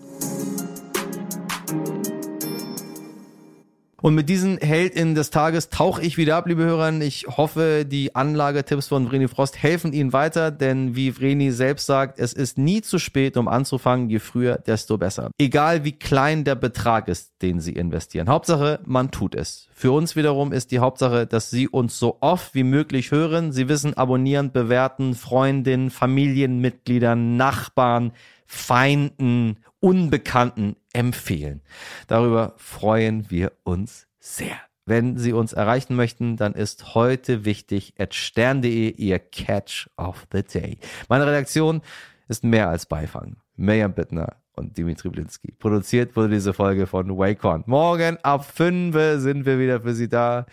Und 4.03 4.15
mit 4.15 4.29
diesen 4.29 4.59
HeldInnen 4.59 5.15
des 5.15 5.31
Tages 5.31 5.69
tauche 5.69 6.01
ich 6.03 6.17
wieder 6.17 6.37
ab, 6.37 6.47
liebe 6.47 6.65
Hörer. 6.65 6.91
Ich 7.01 7.27
hoffe, 7.27 7.85
die 7.87 8.15
Anlagetipps 8.15 8.89
von 8.89 9.07
Vreni 9.07 9.29
Frost 9.29 9.63
helfen 9.63 9.93
Ihnen 9.93 10.13
weiter, 10.15 10.51
denn 10.51 10.97
wie 10.97 11.13
Vreni 11.13 11.51
selbst 11.51 11.87
sagt, 11.87 12.19
es 12.19 12.33
ist 12.33 12.57
nie 12.57 12.81
zu 12.81 12.99
spät, 12.99 13.37
um 13.37 13.47
anzufangen. 13.47 14.09
Je 14.09 14.19
früher, 14.19 14.57
desto 14.57 14.97
besser. 14.97 15.31
Egal 15.39 15.85
wie 15.85 15.93
klein 15.93 16.45
der 16.45 16.55
Betrag 16.55 17.09
ist, 17.09 17.35
den 17.43 17.61
Sie 17.61 17.73
investieren. 17.73 18.31
Hauptsache, 18.31 18.81
man 18.85 19.11
tut 19.11 19.35
es. 19.35 19.69
Für 19.75 19.93
uns 19.93 20.17
wiederum 20.17 20.53
ist 20.53 20.71
die 20.71 20.79
Hauptsache, 20.79 21.27
dass 21.27 21.51
Sie 21.51 21.69
uns 21.69 21.99
so 21.99 22.17
oft 22.21 22.55
wie 22.55 22.65
möglich 22.65 23.11
hören. 23.11 23.53
Sie 23.53 23.69
wissen, 23.69 23.95
abonnieren, 23.95 24.51
bewerten, 24.53 25.15
Freundinnen, 25.15 25.91
Familienmitgliedern, 25.91 27.37
Nachbarn, 27.37 28.13
Feinden, 28.47 29.59
Unbekannten 29.83 30.77
empfehlen. 30.92 31.62
Darüber 32.07 32.55
freuen 32.57 33.31
wir 33.31 33.53
uns 33.62 34.07
sehr. 34.18 34.57
Wenn 34.87 35.16
Sie 35.18 35.33
uns 35.33 35.53
erreichen 35.53 35.94
möchten, 35.94 36.37
dann 36.37 36.55
ist 36.55 36.94
heute 36.94 37.44
wichtig 37.44 37.94
at 37.98 38.14
stern.de 38.14 38.90
Ihr 38.90 39.18
Catch 39.18 39.88
of 39.96 40.26
the 40.33 40.42
Day. 40.42 40.79
Meine 41.09 41.26
Redaktion 41.26 41.83
ist 42.29 42.44
mehr 42.44 42.68
als 42.68 42.87
Beifang. 42.87 43.37
Mirjam 43.57 43.92
Bittner 43.92 44.37
und 44.57 44.76
Dimitri 44.76 45.09
Blinski. 45.11 45.53
Produziert 45.53 46.16
wurde 46.16 46.31
diese 46.35 46.53
Folge 46.53 46.87
von 46.87 47.16
Wacon. 47.16 47.64
Morgen 47.66 48.18
ab 48.22 48.44
5 48.44 49.20
sind 49.20 49.46
wir 49.46 49.59
wieder 49.59 49.81
für 49.83 49.94
Sie 49.94 50.09
da. 50.09 50.46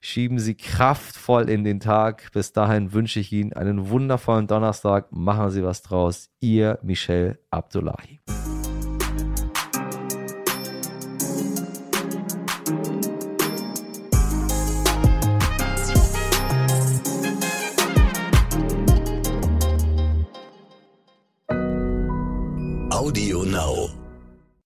Schieben 0.00 0.38
Sie 0.38 0.54
kraftvoll 0.54 1.48
in 1.48 1.64
den 1.64 1.80
Tag. 1.80 2.30
Bis 2.32 2.52
dahin 2.52 2.92
wünsche 2.92 3.20
ich 3.20 3.32
Ihnen 3.32 3.52
einen 3.52 3.88
wundervollen 3.88 4.46
Donnerstag. 4.46 5.12
Machen 5.12 5.50
Sie 5.50 5.62
was 5.62 5.82
draus. 5.82 6.30
Ihr 6.40 6.78
Michel 6.82 7.38
Abdullahi. 7.50 8.20